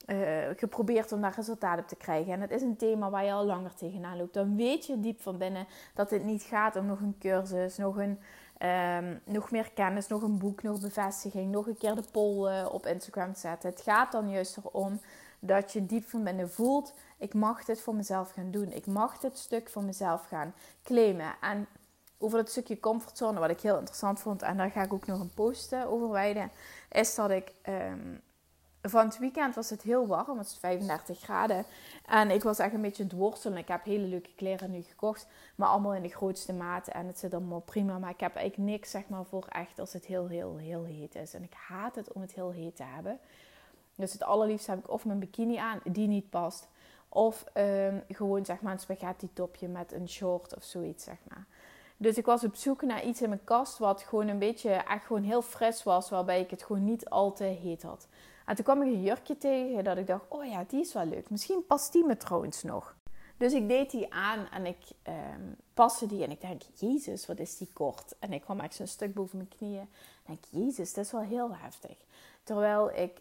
uh, 0.07 0.19
geprobeerd 0.57 1.13
om 1.13 1.21
daar 1.21 1.35
resultaten 1.37 1.83
op 1.83 1.89
te 1.89 1.97
krijgen. 1.97 2.33
En 2.33 2.41
het 2.41 2.51
is 2.51 2.63
een 2.63 2.77
thema 2.77 3.11
waar 3.11 3.25
je 3.25 3.33
al 3.33 3.45
langer 3.45 3.75
tegenaan 3.75 4.17
loopt. 4.17 4.35
Dan 4.35 4.57
weet 4.57 4.87
je 4.87 5.01
diep 5.01 5.21
van 5.21 5.39
binnen 5.39 5.67
dat 5.95 6.11
het 6.11 6.25
niet 6.25 6.43
gaat 6.43 6.77
om 6.77 6.87
nog 6.87 7.01
een 7.01 7.17
cursus, 7.19 7.77
nog, 7.77 7.97
een, 7.97 8.19
um, 9.03 9.21
nog 9.25 9.51
meer 9.51 9.71
kennis, 9.75 10.07
nog 10.07 10.23
een 10.23 10.39
boek, 10.39 10.63
nog 10.63 10.81
bevestiging, 10.81 11.53
nog 11.53 11.67
een 11.67 11.79
keer 11.79 11.95
de 11.95 12.05
poll 12.13 12.51
uh, 12.51 12.69
op 12.73 12.87
Instagram 12.87 13.33
te 13.33 13.41
zetten. 13.41 13.71
Het 13.71 13.81
gaat 13.81 14.13
dan 14.13 14.31
juist 14.31 14.57
erom 14.57 15.01
dat 15.39 15.73
je 15.73 15.87
diep 15.87 16.09
van 16.09 16.25
binnen 16.25 16.51
voelt: 16.51 16.95
ik 17.19 17.35
mag 17.35 17.65
dit 17.65 17.81
voor 17.81 17.95
mezelf 17.95 18.31
gaan 18.31 18.51
doen. 18.51 18.73
Ik 18.73 18.87
mag 18.87 19.19
dit 19.19 19.39
stuk 19.39 19.69
voor 19.69 19.83
mezelf 19.83 20.27
gaan 20.27 20.55
claimen. 20.83 21.35
En 21.41 21.67
over 22.19 22.39
het 22.39 22.51
stukje 22.51 22.81
comfortzone, 22.81 23.41
wat 23.41 23.51
ik 23.51 23.61
heel 23.61 23.79
interessant 23.79 24.21
vond, 24.21 24.43
en 24.43 24.57
daar 24.57 24.71
ga 24.71 24.83
ik 24.83 24.93
ook 24.93 25.07
nog 25.07 25.21
een 25.21 25.35
post 25.35 25.75
over 25.75 26.11
wijden, 26.11 26.51
is 26.91 27.15
dat 27.15 27.31
ik. 27.31 27.53
Um, 27.69 28.21
van 28.89 29.07
het 29.07 29.19
weekend 29.19 29.55
was 29.55 29.71
het 29.71 29.83
heel 29.83 30.07
warm, 30.07 30.39
het 30.39 30.47
is 30.47 30.59
35 30.59 31.21
graden. 31.21 31.65
En 32.07 32.31
ik 32.31 32.43
was 32.43 32.59
echt 32.59 32.75
een 32.75 32.81
beetje 32.81 33.07
worstelen. 33.17 33.59
Ik 33.59 33.69
heb 33.69 33.85
hele 33.85 34.07
leuke 34.07 34.35
kleren 34.37 34.71
nu 34.71 34.83
gekocht, 34.83 35.27
maar 35.55 35.69
allemaal 35.69 35.95
in 35.95 36.03
de 36.03 36.09
grootste 36.09 36.53
maat. 36.53 36.89
En 36.89 37.07
het 37.07 37.19
zit 37.19 37.35
allemaal 37.35 37.61
prima, 37.61 37.99
maar 37.99 38.11
ik 38.11 38.21
heb 38.21 38.35
eigenlijk 38.37 38.71
niks 38.71 38.91
zeg 38.91 39.09
maar, 39.09 39.25
voor 39.25 39.47
echt 39.49 39.79
als 39.79 39.93
het 39.93 40.07
heel, 40.07 40.27
heel, 40.27 40.57
heel 40.57 40.85
heet 40.85 41.15
is. 41.15 41.35
En 41.35 41.43
ik 41.43 41.55
haat 41.69 41.95
het 41.95 42.13
om 42.13 42.21
het 42.21 42.35
heel 42.35 42.51
heet 42.51 42.77
te 42.77 42.85
hebben. 42.85 43.19
Dus 43.97 44.13
het 44.13 44.23
allerliefst 44.23 44.67
heb 44.67 44.79
ik 44.79 44.91
of 44.91 45.05
mijn 45.05 45.19
bikini 45.19 45.57
aan, 45.57 45.81
die 45.85 46.09
niet 46.09 46.31
past. 46.31 46.69
Of 47.09 47.45
um, 47.55 48.03
gewoon 48.09 48.45
zeg 48.45 48.61
maar 48.61 48.73
een 48.73 48.79
spaghetti 48.79 49.33
topje 49.33 49.69
met 49.69 49.93
een 49.93 50.09
short 50.09 50.57
of 50.57 50.65
zoiets 50.65 51.05
zeg 51.05 51.17
maar. 51.29 51.47
Dus 51.97 52.17
ik 52.19 52.27
was 52.27 52.45
op 52.45 52.55
zoek 52.55 52.83
naar 52.83 53.05
iets 53.05 53.23
in 53.23 53.29
mijn 53.29 53.45
kast 53.45 53.79
wat 53.79 54.03
gewoon 54.03 54.29
een 54.29 54.39
beetje 54.39 54.71
echt 54.71 55.05
gewoon 55.05 55.23
heel 55.23 55.43
fris 55.43 55.83
was. 55.83 56.11
Waarbij 56.11 56.41
ik 56.41 56.51
het 56.51 56.63
gewoon 56.63 56.85
niet 56.85 57.11
al 57.11 57.33
te 57.33 57.45
heet 57.45 57.83
had. 57.83 58.09
En 58.47 58.55
toen 58.55 58.65
kwam 58.65 58.83
ik 58.83 58.89
een 58.89 59.03
jurkje 59.03 59.39
tegen 59.39 59.85
dat 59.85 59.97
ik 59.97 60.07
dacht, 60.07 60.25
oh 60.29 60.45
ja, 60.45 60.65
die 60.69 60.81
is 60.81 60.93
wel 60.93 61.05
leuk. 61.05 61.31
Misschien 61.31 61.67
past 61.67 61.93
die 61.93 62.05
me 62.05 62.17
trouwens 62.17 62.63
nog. 62.63 62.97
Dus 63.37 63.53
ik 63.53 63.69
deed 63.69 63.91
die 63.91 64.13
aan 64.13 64.49
en 64.49 64.67
ik 64.67 64.79
um, 65.09 65.57
paste 65.75 66.07
die 66.07 66.25
en 66.25 66.31
ik 66.31 66.41
denk, 66.41 66.63
jezus, 66.75 67.27
wat 67.27 67.39
is 67.39 67.57
die 67.57 67.71
kort. 67.73 68.15
En 68.19 68.33
ik 68.33 68.41
kwam 68.41 68.61
echt 68.61 68.75
zo'n 68.75 68.87
stuk 68.87 69.15
boven 69.15 69.37
mijn 69.37 69.53
knieën. 69.57 69.89
En 70.25 70.33
ik 70.33 70.45
jezus, 70.51 70.95
dat 70.95 71.05
is 71.05 71.13
wel 71.13 71.21
heel 71.21 71.55
heftig. 71.55 71.97
Terwijl 72.43 72.91
ik 72.91 73.21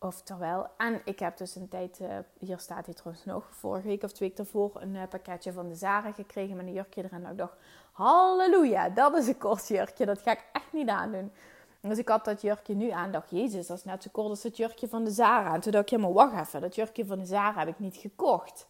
of 0.00 0.22
terwijl. 0.22 0.66
En 0.76 1.00
ik 1.04 1.18
heb 1.18 1.36
dus 1.36 1.56
een 1.56 1.68
tijd, 1.68 1.98
uh, 2.00 2.08
hier 2.38 2.58
staat 2.58 2.84
hij 2.84 2.94
trouwens 2.94 3.24
nog, 3.24 3.48
vorige 3.50 3.86
week 3.86 4.02
of 4.02 4.12
twee 4.12 4.28
weken 4.28 4.44
daarvoor, 4.44 4.82
een 4.82 4.94
uh, 4.94 5.02
pakketje 5.08 5.52
van 5.52 5.68
de 5.68 5.74
Zara 5.74 6.12
gekregen 6.12 6.56
met 6.56 6.66
een 6.66 6.72
jurkje 6.72 7.04
erin. 7.04 7.24
En 7.24 7.30
ik 7.30 7.38
dacht, 7.38 7.54
halleluja, 7.92 8.88
dat 8.88 9.16
is 9.16 9.26
een 9.26 9.38
kort 9.38 9.68
jurkje, 9.68 10.06
dat 10.06 10.20
ga 10.22 10.30
ik 10.30 10.44
echt 10.52 10.72
niet 10.72 10.88
aandoen. 10.88 11.32
Dus 11.80 11.98
ik 11.98 12.08
had 12.08 12.24
dat 12.24 12.42
jurkje 12.42 12.74
nu 12.74 12.90
aan. 12.90 13.10
dacht, 13.10 13.30
jezus, 13.30 13.66
dat 13.66 13.76
is 13.76 13.84
net 13.84 14.02
zo 14.02 14.08
kort 14.12 14.28
als 14.28 14.42
het 14.42 14.56
jurkje 14.56 14.88
van 14.88 15.04
de 15.04 15.10
Zara. 15.10 15.54
En 15.54 15.60
toen 15.60 15.72
dacht 15.72 15.90
ik, 15.90 15.98
wacht 15.98 16.40
even, 16.40 16.60
dat 16.60 16.74
jurkje 16.74 17.06
van 17.06 17.18
de 17.18 17.24
Zara 17.24 17.58
heb 17.58 17.68
ik 17.68 17.78
niet 17.78 17.96
gekocht 17.96 18.66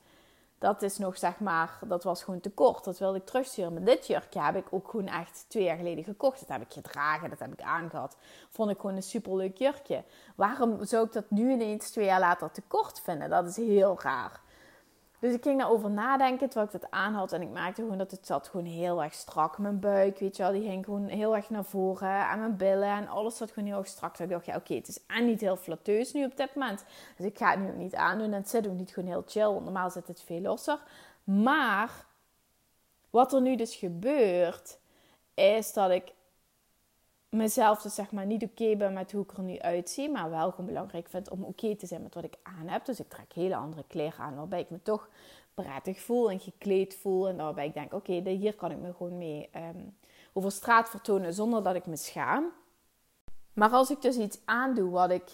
dat 0.61 0.83
is 0.83 0.99
nog 0.99 1.19
zeg 1.19 1.39
maar, 1.39 1.79
dat 1.87 2.05
was 2.05 2.23
gewoon 2.23 2.41
te 2.41 2.51
kort. 2.51 2.85
Dat 2.85 2.99
wilde 2.99 3.19
ik 3.19 3.27
terugsturen. 3.27 3.73
Maar 3.73 3.85
dit 3.85 4.07
jurkje 4.07 4.41
heb 4.41 4.57
ik 4.57 4.67
ook 4.71 4.91
gewoon 4.91 5.07
echt 5.07 5.45
twee 5.49 5.65
jaar 5.65 5.77
geleden 5.77 6.05
gekocht. 6.05 6.41
Dat 6.41 6.49
heb 6.49 6.61
ik 6.61 6.73
gedragen, 6.73 7.31
dat 7.31 7.39
heb 7.39 7.53
ik 7.53 7.61
aangehad. 7.61 8.17
Vond 8.51 8.71
ik 8.71 8.81
gewoon 8.81 8.97
een 8.97 9.03
superleuk 9.03 9.57
jurkje. 9.57 10.05
Waarom 10.35 10.85
zou 10.85 11.07
ik 11.07 11.13
dat 11.13 11.31
nu 11.31 11.53
ineens 11.53 11.91
twee 11.91 12.05
jaar 12.05 12.21
later 12.21 12.51
te 12.51 12.63
kort 12.67 13.01
vinden? 13.01 13.31
Dat 13.31 13.47
is 13.47 13.57
heel 13.57 14.01
raar. 14.01 14.41
Dus 15.21 15.35
ik 15.35 15.43
ging 15.43 15.59
daarover 15.59 15.91
nadenken 15.91 16.49
terwijl 16.49 16.71
ik 16.73 16.81
dat 16.81 16.91
aan 16.91 17.15
had. 17.15 17.33
En 17.33 17.43
ik 17.43 17.51
merkte 17.51 17.83
gewoon 17.83 17.99
dat 17.99 18.11
het 18.11 18.27
zat 18.27 18.49
gewoon 18.49 18.67
heel 18.67 19.03
erg 19.03 19.15
strak. 19.15 19.59
Mijn 19.59 19.81
buik, 19.81 20.19
weet 20.19 20.37
je 20.37 20.43
wel, 20.43 20.53
die 20.53 20.63
ging 20.63 20.85
gewoon 20.85 21.07
heel 21.09 21.37
erg 21.37 21.51
naar 21.51 21.65
voren. 21.65 22.29
En 22.29 22.39
mijn 22.39 22.57
billen 22.57 22.89
en 22.89 23.09
alles 23.09 23.37
zat 23.37 23.51
gewoon 23.51 23.69
heel 23.69 23.79
erg 23.79 23.87
strak. 23.87 24.17
Dus 24.17 24.27
ik 24.27 24.33
dacht, 24.33 24.47
ja 24.47 24.57
oké, 24.57 24.75
het 24.75 24.89
is 24.89 25.01
en 25.07 25.27
niet 25.27 25.41
heel 25.41 25.57
flatteus 25.57 26.13
nu 26.13 26.25
op 26.25 26.37
dit 26.37 26.55
moment. 26.55 26.85
Dus 27.17 27.27
ik 27.27 27.39
ga 27.39 27.51
het 27.51 27.61
nu 27.61 27.69
ook 27.69 27.77
niet 27.77 27.95
aandoen. 27.95 28.27
En 28.27 28.33
het 28.33 28.49
zit 28.49 28.67
ook 28.67 28.77
niet 28.77 28.91
gewoon 28.91 29.09
heel 29.09 29.25
chill. 29.27 29.61
Normaal 29.63 29.91
zit 29.91 30.07
het 30.07 30.23
veel 30.23 30.41
losser. 30.41 30.79
Maar 31.25 32.05
wat 33.11 33.33
er 33.33 33.41
nu 33.41 33.57
dus 33.57 33.75
gebeurt, 33.75 34.79
is 35.35 35.73
dat 35.73 35.91
ik 35.91 36.13
mezelf 37.31 37.83
dus 37.83 37.95
zeg 37.95 38.13
maar 38.13 38.27
niet 38.27 38.43
oké 38.43 38.77
ben 38.77 38.93
met 38.93 39.13
hoe 39.13 39.23
ik 39.23 39.33
er 39.33 39.43
nu 39.43 39.59
uitzie, 39.59 40.11
maar 40.11 40.31
wel 40.31 40.51
gewoon 40.51 40.67
belangrijk 40.67 41.09
vind 41.09 41.31
om 41.31 41.45
oké 41.45 41.77
te 41.77 41.87
zijn 41.87 42.03
met 42.03 42.15
wat 42.15 42.25
ik 42.25 42.37
aan 42.43 42.69
heb. 42.69 42.85
Dus 42.85 43.01
ik 43.01 43.09
trek 43.09 43.33
hele 43.33 43.57
andere 43.57 43.85
kleren 43.87 44.19
aan 44.19 44.37
waarbij 44.37 44.61
ik 44.61 44.71
me 44.71 44.83
toch 44.83 45.09
prettig 45.55 46.01
voel 46.01 46.31
en 46.31 46.41
gekleed 46.41 46.97
voel 46.97 47.29
en 47.29 47.37
waarbij 47.37 47.67
ik 47.67 47.75
denk 47.75 47.93
oké, 47.93 48.13
hier 48.13 48.55
kan 48.55 48.71
ik 48.71 48.79
me 48.79 48.95
gewoon 48.95 49.19
mee 49.19 49.51
um, 49.57 49.97
over 50.33 50.53
straat 50.53 50.91
vertonen 50.91 51.35
zonder 51.35 51.63
dat 51.63 51.75
ik 51.75 51.87
me 51.87 51.97
schaam. 51.97 52.45
Maar 53.53 53.71
als 53.71 53.91
ik 53.91 54.03
dus 54.03 54.17
iets 54.17 54.39
aandoe 54.45 54.91
wat 54.91 55.11
ik 55.11 55.31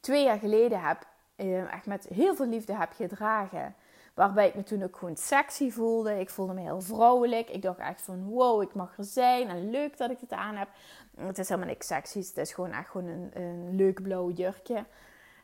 twee 0.00 0.24
jaar 0.24 0.38
geleden 0.38 0.80
heb, 0.80 1.06
uh, 1.36 1.72
echt 1.72 1.86
met 1.86 2.06
heel 2.14 2.34
veel 2.34 2.46
liefde 2.46 2.76
heb 2.76 2.92
gedragen, 2.92 3.74
Waarbij 4.18 4.48
ik 4.48 4.54
me 4.54 4.62
toen 4.62 4.82
ook 4.82 4.96
gewoon 4.96 5.16
sexy 5.16 5.70
voelde. 5.70 6.20
Ik 6.20 6.30
voelde 6.30 6.52
me 6.52 6.60
heel 6.60 6.80
vrouwelijk. 6.80 7.50
Ik 7.50 7.62
dacht 7.62 7.78
echt 7.78 8.02
van 8.02 8.24
wow, 8.24 8.62
ik 8.62 8.74
mag 8.74 8.98
er 8.98 9.04
zijn. 9.04 9.48
En 9.48 9.70
leuk 9.70 9.96
dat 9.96 10.10
ik 10.10 10.20
het 10.20 10.32
aan 10.32 10.56
heb. 10.56 10.68
Het 11.16 11.38
is 11.38 11.48
helemaal 11.48 11.70
niks 11.70 11.86
sexy. 11.86 12.18
Het 12.18 12.36
is 12.36 12.52
gewoon 12.52 12.72
echt 12.72 12.88
gewoon 12.88 13.08
een, 13.08 13.30
een 13.32 13.76
leuk 13.76 14.02
blauw 14.02 14.30
jurkje. 14.30 14.84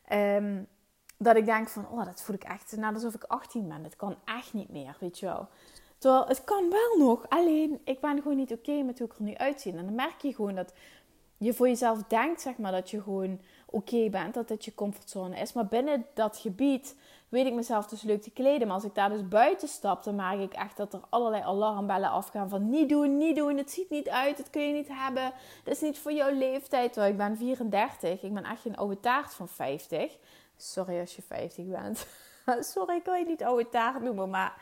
Ehm, 0.05 0.63
dat 1.19 1.37
ik 1.37 1.45
denk 1.45 1.69
van, 1.69 1.89
oh, 1.89 2.05
dat 2.05 2.23
voel 2.23 2.35
ik 2.35 2.45
echt 2.45 2.77
net 2.77 2.95
alsof 2.95 3.15
ik 3.15 3.25
18 3.25 3.69
ben. 3.69 3.85
Het 3.85 3.97
kan 3.97 4.17
echt 4.25 4.53
niet 4.53 4.71
meer, 4.71 4.97
weet 5.01 5.19
je 5.19 5.27
wel. 5.27 5.49
Terwijl, 5.99 6.27
het 6.27 6.45
kan 6.45 6.71
wel 6.71 7.07
nog. 7.07 7.29
Alleen, 7.29 7.81
ik 7.85 8.01
ben 8.01 8.23
gewoon 8.23 8.37
niet 8.37 8.53
oké 8.53 8.83
met 8.83 8.99
hoe 8.99 9.09
ik 9.09 9.15
er 9.17 9.23
nu 9.23 9.35
uitzie. 9.35 9.73
En 9.73 9.85
dan 9.85 9.95
merk 9.95 10.21
je 10.21 10.35
gewoon 10.35 10.55
dat 10.55 10.73
je 11.39 11.55
voor 11.55 11.69
jezelf 11.69 12.03
denkt, 12.03 12.41
zeg 12.41 12.57
maar, 12.57 12.73
dat 12.73 12.91
je 12.91 13.03
gewoon 13.03 13.41
oké 13.67 14.11
bent. 14.11 14.35
Dat 14.35 14.49
dit 14.49 14.65
je 14.65 14.75
comfortzone 14.75 15.37
is. 15.37 15.53
Maar 15.53 15.67
binnen 15.67 16.07
dat 16.15 16.37
gebied 16.37 16.97
weet 17.35 17.47
ik 17.47 17.55
mezelf 17.55 17.87
dus 17.87 18.03
leuk 18.03 18.23
te 18.23 18.31
kleden. 18.31 18.67
Maar 18.67 18.77
als 18.77 18.85
ik 18.85 18.95
daar 18.95 19.09
dus 19.09 19.29
buiten 19.29 19.69
stap, 19.69 20.05
dan 20.05 20.15
merk 20.15 20.41
ik 20.41 20.53
echt 20.53 20.77
dat 20.77 20.93
er 20.93 21.01
allerlei 21.09 21.43
alarmbellen 21.43 22.11
afgaan 22.11 22.49
van 22.49 22.71
niet 22.71 22.89
doen, 22.89 23.19
niet 23.19 23.37
doen, 23.37 23.57
het 23.57 23.71
ziet 23.71 23.91
niet 23.91 24.09
uit, 24.09 24.39
het 24.39 24.51
kun 24.51 24.63
je 24.63 24.73
niet 24.73 24.89
hebben. 24.89 25.33
Dat 25.65 25.75
is 25.75 25.81
niet 25.81 25.99
voor 25.99 26.13
jouw 26.13 26.35
leeftijd. 26.35 26.97
Ik 26.97 27.17
ben 27.17 27.37
34, 27.37 28.23
ik 28.23 28.35
ben 28.35 28.45
echt 28.45 28.61
geen 28.61 28.77
oude 28.77 29.01
taart 29.01 29.35
van 29.35 29.49
50. 29.49 30.17
Sorry 30.57 31.01
als 31.01 31.17
je 31.17 31.23
50 31.23 31.67
bent. 31.67 32.07
Sorry, 32.73 32.97
ik 32.97 33.05
wil 33.05 33.15
je 33.15 33.25
niet 33.25 33.45
oude 33.45 33.69
taart 33.69 34.03
noemen, 34.03 34.31
maar 34.31 34.55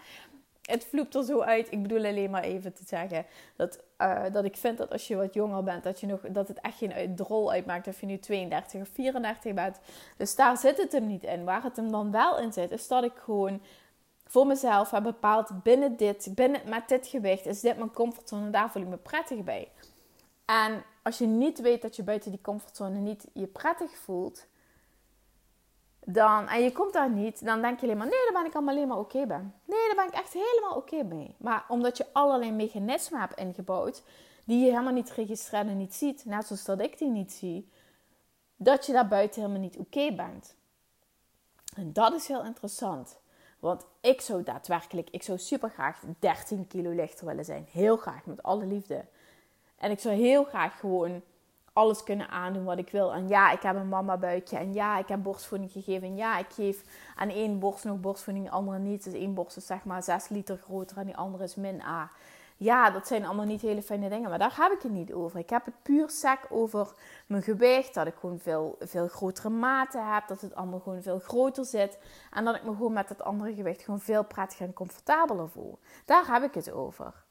het 0.62 0.85
vloept 0.85 1.14
er 1.14 1.24
zo 1.24 1.40
uit. 1.40 1.72
Ik 1.72 1.82
bedoel 1.82 2.04
alleen 2.04 2.30
maar 2.30 2.42
even 2.42 2.72
te 2.72 2.85
zeggen 2.87 3.26
dat, 3.56 3.78
uh, 4.02 4.32
dat 4.32 4.44
ik 4.44 4.56
vind 4.56 4.78
dat 4.78 4.90
als 4.90 5.08
je 5.08 5.16
wat 5.16 5.34
jonger 5.34 5.62
bent, 5.62 5.82
dat, 5.84 6.00
je 6.00 6.06
nog, 6.06 6.20
dat 6.20 6.48
het 6.48 6.60
echt 6.60 6.78
geen 6.78 7.16
rol 7.16 7.50
uitmaakt 7.50 7.86
of 7.86 8.00
je 8.00 8.06
nu 8.06 8.18
32 8.18 8.80
of 8.80 8.88
34 8.88 9.54
bent. 9.54 9.78
Dus 10.16 10.34
daar 10.34 10.56
zit 10.56 10.76
het 10.76 10.92
hem 10.92 11.06
niet 11.06 11.24
in. 11.24 11.44
Waar 11.44 11.62
het 11.62 11.76
hem 11.76 11.90
dan 11.90 12.10
wel 12.10 12.38
in 12.38 12.52
zit, 12.52 12.70
is 12.70 12.88
dat 12.88 13.04
ik 13.04 13.12
gewoon 13.14 13.60
voor 14.26 14.46
mezelf 14.46 14.90
heb 14.90 15.02
bepaald 15.02 15.62
binnen 15.62 15.96
dit, 15.96 16.28
binnen, 16.34 16.60
met 16.66 16.88
dit 16.88 17.06
gewicht, 17.06 17.46
is 17.46 17.60
dit 17.60 17.76
mijn 17.76 17.92
comfortzone 17.92 18.50
daar 18.50 18.70
voel 18.70 18.82
ik 18.82 18.88
me 18.88 18.96
prettig 18.96 19.44
bij. 19.44 19.68
En 20.44 20.84
als 21.02 21.18
je 21.18 21.26
niet 21.26 21.60
weet 21.60 21.82
dat 21.82 21.96
je 21.96 22.02
buiten 22.02 22.30
die 22.30 22.40
comfortzone 22.40 22.98
niet 22.98 23.26
je 23.32 23.46
prettig 23.46 23.96
voelt, 23.96 24.46
dan, 26.04 26.48
en 26.48 26.62
je 26.62 26.72
komt 26.72 26.92
daar 26.92 27.10
niet, 27.10 27.44
dan 27.44 27.60
denk 27.60 27.80
je 27.80 27.86
alleen 27.86 27.96
maar, 27.96 28.06
nee, 28.06 28.22
daar 28.24 28.42
ben 28.42 28.50
ik 28.50 28.54
allemaal 28.54 28.74
alleen 28.74 28.88
maar 28.88 28.98
oké 28.98 29.26
bij. 29.26 29.50
Nee, 29.64 29.86
daar 29.86 29.96
ben 29.96 30.06
ik 30.06 30.14
echt 30.14 30.32
helemaal 30.32 30.76
oké 30.76 31.02
mee. 31.02 31.34
Maar 31.38 31.64
omdat 31.68 31.96
je 31.96 32.06
allerlei 32.12 32.52
mechanismen 32.52 33.20
hebt 33.20 33.38
ingebouwd, 33.38 34.02
die 34.44 34.58
je 34.64 34.70
helemaal 34.70 34.92
niet 34.92 35.10
registreert 35.10 35.66
en 35.66 35.76
niet 35.76 35.94
ziet, 35.94 36.24
net 36.24 36.46
zoals 36.46 36.64
dat 36.64 36.80
ik 36.80 36.98
die 36.98 37.08
niet 37.08 37.32
zie, 37.32 37.70
dat 38.56 38.86
je 38.86 38.92
daar 38.92 39.08
buiten 39.08 39.40
helemaal 39.40 39.62
niet 39.62 39.78
oké 39.78 40.14
bent. 40.14 40.56
En 41.76 41.92
dat 41.92 42.12
is 42.12 42.28
heel 42.28 42.44
interessant. 42.44 43.20
Want 43.58 43.86
ik 44.00 44.20
zou 44.20 44.42
daadwerkelijk, 44.42 45.10
ik 45.10 45.22
zou 45.22 45.38
super 45.38 45.70
graag 45.70 46.02
13 46.18 46.66
kilo 46.66 46.90
lichter 46.90 47.26
willen 47.26 47.44
zijn. 47.44 47.66
Heel 47.70 47.96
graag, 47.96 48.26
met 48.26 48.42
alle 48.42 48.66
liefde. 48.66 49.04
En 49.76 49.90
ik 49.90 50.00
zou 50.00 50.14
heel 50.14 50.44
graag 50.44 50.78
gewoon 50.78 51.22
alles 51.72 52.02
kunnen 52.02 52.28
aandoen 52.28 52.64
wat 52.64 52.78
ik 52.78 52.90
wil. 52.90 53.12
En 53.12 53.28
ja, 53.28 53.50
ik 53.50 53.62
heb 53.62 53.76
een 53.76 53.88
mama 53.88 54.16
buikje. 54.16 54.56
En 54.56 54.72
ja, 54.72 54.98
ik 54.98 55.08
heb 55.08 55.22
borstvoeding 55.22 55.72
gegeven. 55.72 56.08
En 56.08 56.16
ja, 56.16 56.38
ik 56.38 56.52
geef 56.52 56.85
aan 57.16 57.28
één 57.28 57.58
borst 57.58 57.85
nog 57.85 58.00
borstvoeding, 58.00 58.44
de 58.46 58.52
andere 58.52 58.78
niet. 58.78 59.04
Dus 59.04 59.12
één 59.12 59.35
borst 59.35 59.56
is 59.56 59.66
zeg 59.66 59.85
maar 59.85 60.02
6 60.02 60.28
liter 60.28 60.56
groter 60.56 60.96
en 60.96 61.06
die 61.06 61.16
andere 61.16 61.44
is 61.44 61.54
min 61.54 61.82
A. 61.82 62.11
Ja, 62.56 62.90
dat 62.90 63.06
zijn 63.06 63.24
allemaal 63.24 63.44
niet 63.44 63.61
hele 63.61 63.82
fijne 63.82 64.08
dingen, 64.08 64.28
maar 64.28 64.38
daar 64.38 64.56
heb 64.56 64.72
ik 64.72 64.82
het 64.82 64.92
niet 64.92 65.12
over. 65.12 65.38
Ik 65.38 65.50
heb 65.50 65.64
het 65.64 65.82
puur 65.82 66.11
sec 66.11 66.38
over 66.50 66.94
mijn 67.26 67.42
gewicht, 67.42 67.94
dat 67.94 68.06
ik 68.06 68.14
gewoon 68.20 68.38
veel, 68.38 68.76
veel 68.80 69.08
grotere 69.08 69.48
maten 69.48 70.12
heb, 70.12 70.28
dat 70.28 70.40
het 70.40 70.54
allemaal 70.54 70.80
gewoon 70.80 71.02
veel 71.02 71.18
groter 71.18 71.64
zit 71.64 71.98
en 72.30 72.44
dat 72.44 72.54
ik 72.54 72.62
me 72.62 72.70
gewoon 72.70 72.92
met 72.92 73.08
dat 73.08 73.22
andere 73.22 73.54
gewicht 73.54 73.82
gewoon 73.82 74.00
veel 74.00 74.24
prettiger 74.24 74.66
en 74.66 74.72
comfortabeler 74.72 75.48
voel. 75.48 75.78
Daar 76.04 76.26
heb 76.26 76.42
ik 76.42 76.54
het 76.54 76.70
over. 76.70 77.24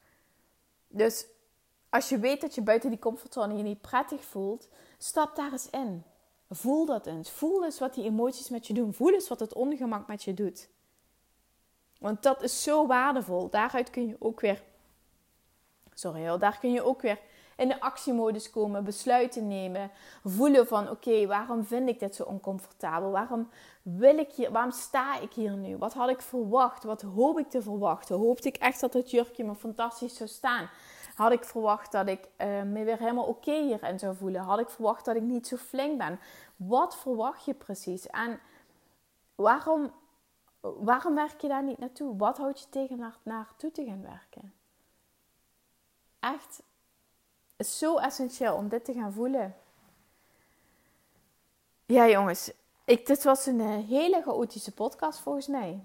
Dus 0.88 1.26
als 1.92 2.08
je 2.08 2.18
weet 2.18 2.40
dat 2.40 2.54
je 2.54 2.62
buiten 2.62 2.90
die 2.90 2.98
comfortzone 2.98 3.56
je 3.56 3.62
niet 3.62 3.80
prettig 3.80 4.24
voelt, 4.24 4.68
stap 4.98 5.36
daar 5.36 5.52
eens 5.52 5.70
in. 5.70 6.04
Voel 6.50 6.86
dat 6.86 7.06
eens. 7.06 7.30
Voel 7.30 7.64
eens 7.64 7.78
wat 7.78 7.94
die 7.94 8.04
emoties 8.04 8.48
met 8.48 8.66
je 8.66 8.74
doen. 8.74 8.94
Voel 8.94 9.12
eens 9.12 9.28
wat 9.28 9.40
het 9.40 9.52
ongemak 9.52 10.06
met 10.06 10.22
je 10.22 10.34
doet. 10.34 10.68
Want 11.98 12.22
dat 12.22 12.42
is 12.42 12.62
zo 12.62 12.86
waardevol. 12.86 13.50
Daaruit 13.50 13.90
kun 13.90 14.06
je 14.06 14.16
ook 14.18 14.40
weer. 14.40 14.62
Sorry 15.94 16.38
daar 16.38 16.58
kun 16.58 16.72
je 16.72 16.82
ook 16.82 17.02
weer 17.02 17.18
in 17.56 17.68
de 17.68 17.80
actiemodus 17.80 18.50
komen, 18.50 18.84
besluiten 18.84 19.48
nemen, 19.48 19.90
voelen 20.24 20.66
van 20.66 20.90
oké, 20.90 21.26
waarom 21.26 21.64
vind 21.64 21.88
ik 21.88 22.00
dit 22.00 22.14
zo 22.14 22.22
oncomfortabel? 22.22 23.10
Waarom 23.10 23.48
wil 23.82 24.18
ik 24.18 24.32
hier, 24.32 24.50
waarom 24.50 24.72
sta 24.72 25.20
ik 25.20 25.32
hier 25.32 25.56
nu? 25.56 25.76
Wat 25.76 25.92
had 25.92 26.08
ik 26.08 26.20
verwacht? 26.20 26.84
Wat 26.84 27.02
hoop 27.02 27.38
ik 27.38 27.50
te 27.50 27.62
verwachten? 27.62 28.16
Hoopte 28.16 28.48
ik 28.48 28.56
echt 28.56 28.80
dat 28.80 28.92
het 28.92 29.10
jurkje 29.10 29.44
me 29.44 29.54
fantastisch 29.54 30.16
zou 30.16 30.28
staan? 30.28 30.70
Had 31.22 31.32
ik 31.32 31.44
verwacht 31.44 31.92
dat 31.92 32.06
ik 32.08 32.28
uh, 32.38 32.62
me 32.62 32.84
weer 32.84 32.98
helemaal 32.98 33.24
oké 33.24 33.50
okay 33.50 33.62
hierin 33.62 33.98
zou 33.98 34.16
voelen? 34.16 34.40
Had 34.40 34.58
ik 34.58 34.68
verwacht 34.68 35.04
dat 35.04 35.16
ik 35.16 35.22
niet 35.22 35.46
zo 35.46 35.56
flink 35.56 35.98
ben? 35.98 36.20
Wat 36.56 36.96
verwacht 36.96 37.44
je 37.44 37.54
precies? 37.54 38.06
En 38.06 38.40
waarom, 39.34 39.92
waarom 40.60 41.14
werk 41.14 41.40
je 41.40 41.48
daar 41.48 41.62
niet 41.62 41.78
naartoe? 41.78 42.16
Wat 42.16 42.38
houdt 42.38 42.60
je 42.60 42.68
tegen 42.68 42.98
naar, 42.98 43.16
naartoe 43.22 43.70
te 43.70 43.84
gaan 43.84 44.02
werken? 44.02 44.54
Echt, 46.20 46.62
is 47.56 47.78
zo 47.78 47.96
essentieel 47.96 48.54
om 48.54 48.68
dit 48.68 48.84
te 48.84 48.92
gaan 48.92 49.12
voelen. 49.12 49.56
Ja, 51.86 52.08
jongens, 52.08 52.52
ik, 52.84 53.06
dit 53.06 53.24
was 53.24 53.46
een 53.46 53.60
eh, 53.60 53.88
hele 53.88 54.22
chaotische 54.22 54.74
podcast 54.74 55.18
volgens 55.18 55.46
mij. 55.46 55.84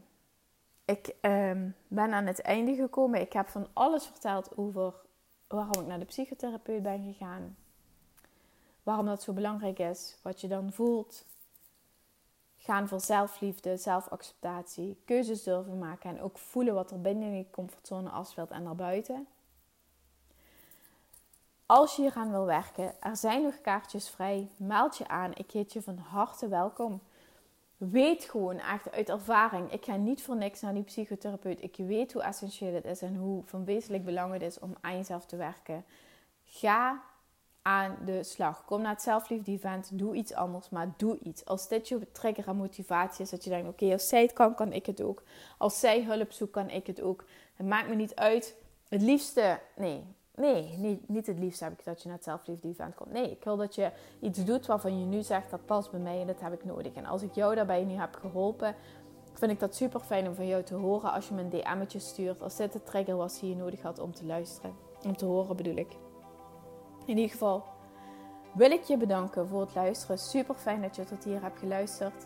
Ik 0.85 1.15
um, 1.21 1.75
ben 1.87 2.13
aan 2.13 2.25
het 2.25 2.41
einde 2.41 2.75
gekomen. 2.75 3.21
Ik 3.21 3.33
heb 3.33 3.47
van 3.47 3.67
alles 3.73 4.05
verteld 4.05 4.57
over 4.57 5.05
waarom 5.47 5.81
ik 5.81 5.87
naar 5.87 5.99
de 5.99 6.05
psychotherapeut 6.05 6.83
ben 6.83 7.03
gegaan. 7.03 7.55
Waarom 8.83 9.05
dat 9.05 9.23
zo 9.23 9.33
belangrijk 9.33 9.79
is. 9.79 10.17
Wat 10.21 10.41
je 10.41 10.47
dan 10.47 10.71
voelt. 10.71 11.25
Gaan 12.57 12.87
voor 12.87 13.01
zelfliefde, 13.01 13.77
zelfacceptatie. 13.77 14.97
Keuzes 15.05 15.43
durven 15.43 15.77
maken. 15.77 16.09
En 16.09 16.21
ook 16.21 16.37
voelen 16.37 16.73
wat 16.73 16.91
er 16.91 17.01
binnen 17.01 17.37
je 17.37 17.49
comfortzone 17.49 18.09
afspeelt 18.09 18.51
en 18.51 18.63
naar 18.63 18.75
buiten. 18.75 19.27
Als 21.65 21.95
je 21.95 22.01
hier 22.01 22.15
aan 22.15 22.31
wil 22.31 22.45
werken, 22.45 23.01
er 23.01 23.17
zijn 23.17 23.43
nog 23.43 23.61
kaartjes 23.61 24.09
vrij. 24.09 24.49
Meld 24.57 24.97
je 24.97 25.07
aan. 25.07 25.35
Ik 25.35 25.51
heet 25.51 25.73
je 25.73 25.81
van 25.81 25.97
harte 25.97 26.47
welkom. 26.47 27.01
Weet 27.77 28.23
gewoon 28.23 28.59
echt 28.59 28.91
uit 28.91 29.09
ervaring. 29.09 29.71
Ik 29.71 29.85
ga 29.85 29.95
niet 29.95 30.23
voor 30.23 30.35
niks 30.35 30.61
naar 30.61 30.73
die 30.73 30.83
psychotherapeut. 30.83 31.63
Ik 31.63 31.75
weet 31.77 32.13
hoe 32.13 32.21
essentieel 32.21 32.73
het 32.73 32.85
is 32.85 33.01
en 33.01 33.15
hoe 33.15 33.43
van 33.45 33.65
wezenlijk 33.65 34.05
belang 34.05 34.33
het 34.33 34.41
is 34.41 34.59
om 34.59 34.75
aan 34.81 34.95
jezelf 34.95 35.25
te 35.25 35.35
werken. 35.35 35.85
Ga 36.45 37.03
aan 37.61 37.97
de 38.05 38.23
slag. 38.23 38.65
Kom 38.65 38.81
naar 38.81 38.91
het 38.93 39.01
zelfliefde 39.01 39.51
event. 39.51 39.89
Doe 39.93 40.15
iets 40.15 40.33
anders, 40.33 40.69
maar 40.69 40.93
doe 40.97 41.17
iets. 41.19 41.45
Als 41.45 41.67
dit 41.67 41.87
je 41.87 42.11
trigger 42.11 42.47
en 42.47 42.55
motivatie 42.55 43.23
is, 43.23 43.29
dat 43.29 43.43
je 43.43 43.49
denkt: 43.49 43.69
oké, 43.69 43.91
als 43.91 44.07
zij 44.07 44.21
het 44.21 44.33
kan, 44.33 44.55
kan 44.55 44.73
ik 44.73 44.85
het 44.85 45.01
ook. 45.01 45.23
Als 45.57 45.79
zij 45.79 46.03
hulp 46.03 46.31
zoekt, 46.31 46.51
kan 46.51 46.69
ik 46.69 46.87
het 46.87 47.01
ook. 47.01 47.25
Het 47.55 47.67
maakt 47.67 47.89
me 47.89 47.95
niet 47.95 48.15
uit. 48.15 48.55
Het 48.87 49.01
liefste, 49.01 49.59
nee, 49.75 50.03
Nee, 50.37 50.77
niet, 50.77 51.09
niet 51.09 51.27
het 51.27 51.39
liefst 51.39 51.59
heb 51.59 51.71
ik 51.71 51.85
dat 51.85 52.01
je 52.01 52.07
naar 52.07 52.17
het 52.17 52.25
zelfliefde 52.25 52.67
event 52.67 52.95
komt. 52.95 53.11
Nee, 53.11 53.31
ik 53.31 53.43
wil 53.43 53.57
dat 53.57 53.75
je 53.75 53.91
iets 54.19 54.45
doet 54.45 54.65
waarvan 54.65 54.99
je 54.99 55.05
nu 55.05 55.21
zegt 55.21 55.49
dat 55.49 55.65
past 55.65 55.91
bij 55.91 55.99
mij 55.99 56.21
en 56.21 56.27
dat 56.27 56.39
heb 56.39 56.53
ik 56.53 56.65
nodig. 56.65 56.93
En 56.93 57.05
als 57.05 57.21
ik 57.21 57.33
jou 57.33 57.55
daarbij 57.55 57.83
nu 57.83 57.93
heb 57.93 58.15
geholpen, 58.15 58.75
vind 59.33 59.51
ik 59.51 59.59
dat 59.59 59.75
super 59.75 59.99
fijn 59.99 60.27
om 60.27 60.35
van 60.35 60.47
jou 60.47 60.63
te 60.63 60.75
horen 60.75 61.11
als 61.11 61.27
je 61.27 61.33
me 61.33 61.41
een 61.41 61.49
DM'tje 61.49 61.99
stuurt. 61.99 62.41
Als 62.41 62.55
dit 62.55 62.73
de 62.73 62.83
trigger 62.83 63.15
was 63.15 63.39
die 63.39 63.49
je 63.49 63.55
nodig 63.55 63.81
had 63.81 63.99
om 63.99 64.13
te 64.13 64.25
luisteren. 64.25 64.75
Om 65.03 65.17
te 65.17 65.25
horen 65.25 65.55
bedoel 65.55 65.75
ik. 65.75 65.91
In 67.05 67.15
ieder 67.15 67.31
geval 67.31 67.63
wil 68.53 68.71
ik 68.71 68.83
je 68.83 68.97
bedanken 68.97 69.47
voor 69.47 69.61
het 69.61 69.75
luisteren. 69.75 70.17
Super 70.17 70.55
fijn 70.55 70.81
dat 70.81 70.95
je 70.95 71.03
tot 71.03 71.23
hier 71.23 71.41
hebt 71.41 71.59
geluisterd. 71.59 72.25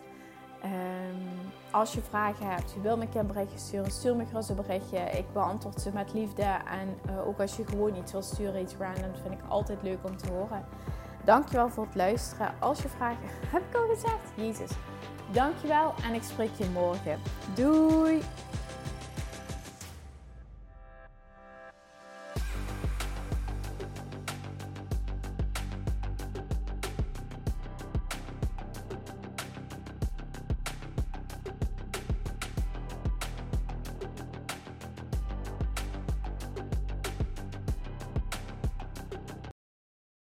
Um, 0.64 1.52
als 1.70 1.92
je 1.92 2.00
vragen 2.02 2.46
hebt, 2.46 2.72
je 2.72 2.80
wil 2.80 2.96
me 2.96 3.06
een 3.14 3.26
berichtje 3.26 3.58
sturen, 3.58 3.90
stuur 3.90 4.16
me 4.16 4.24
gerust 4.24 4.48
een 4.48 4.56
berichtje. 4.56 4.98
Ik 4.98 5.32
beantwoord 5.32 5.80
ze 5.80 5.90
met 5.92 6.12
liefde. 6.12 6.42
En 6.42 6.98
uh, 7.06 7.26
ook 7.26 7.40
als 7.40 7.56
je 7.56 7.66
gewoon 7.66 7.96
iets 7.96 8.12
wil 8.12 8.22
sturen, 8.22 8.60
iets 8.60 8.74
random, 8.78 9.14
vind 9.22 9.34
ik 9.34 9.48
altijd 9.48 9.82
leuk 9.82 9.98
om 10.02 10.16
te 10.16 10.32
horen. 10.32 10.64
Dankjewel 11.24 11.68
voor 11.68 11.84
het 11.84 11.94
luisteren. 11.94 12.54
Als 12.58 12.82
je 12.82 12.88
vragen 12.88 13.24
heb 13.46 13.62
ik 13.68 13.74
al 13.74 13.88
gezegd, 13.94 14.32
Jezus. 14.34 14.70
Dankjewel 15.30 15.94
en 16.04 16.14
ik 16.14 16.22
spreek 16.22 16.54
je 16.56 16.66
morgen. 16.72 17.20
Doei! 17.54 18.22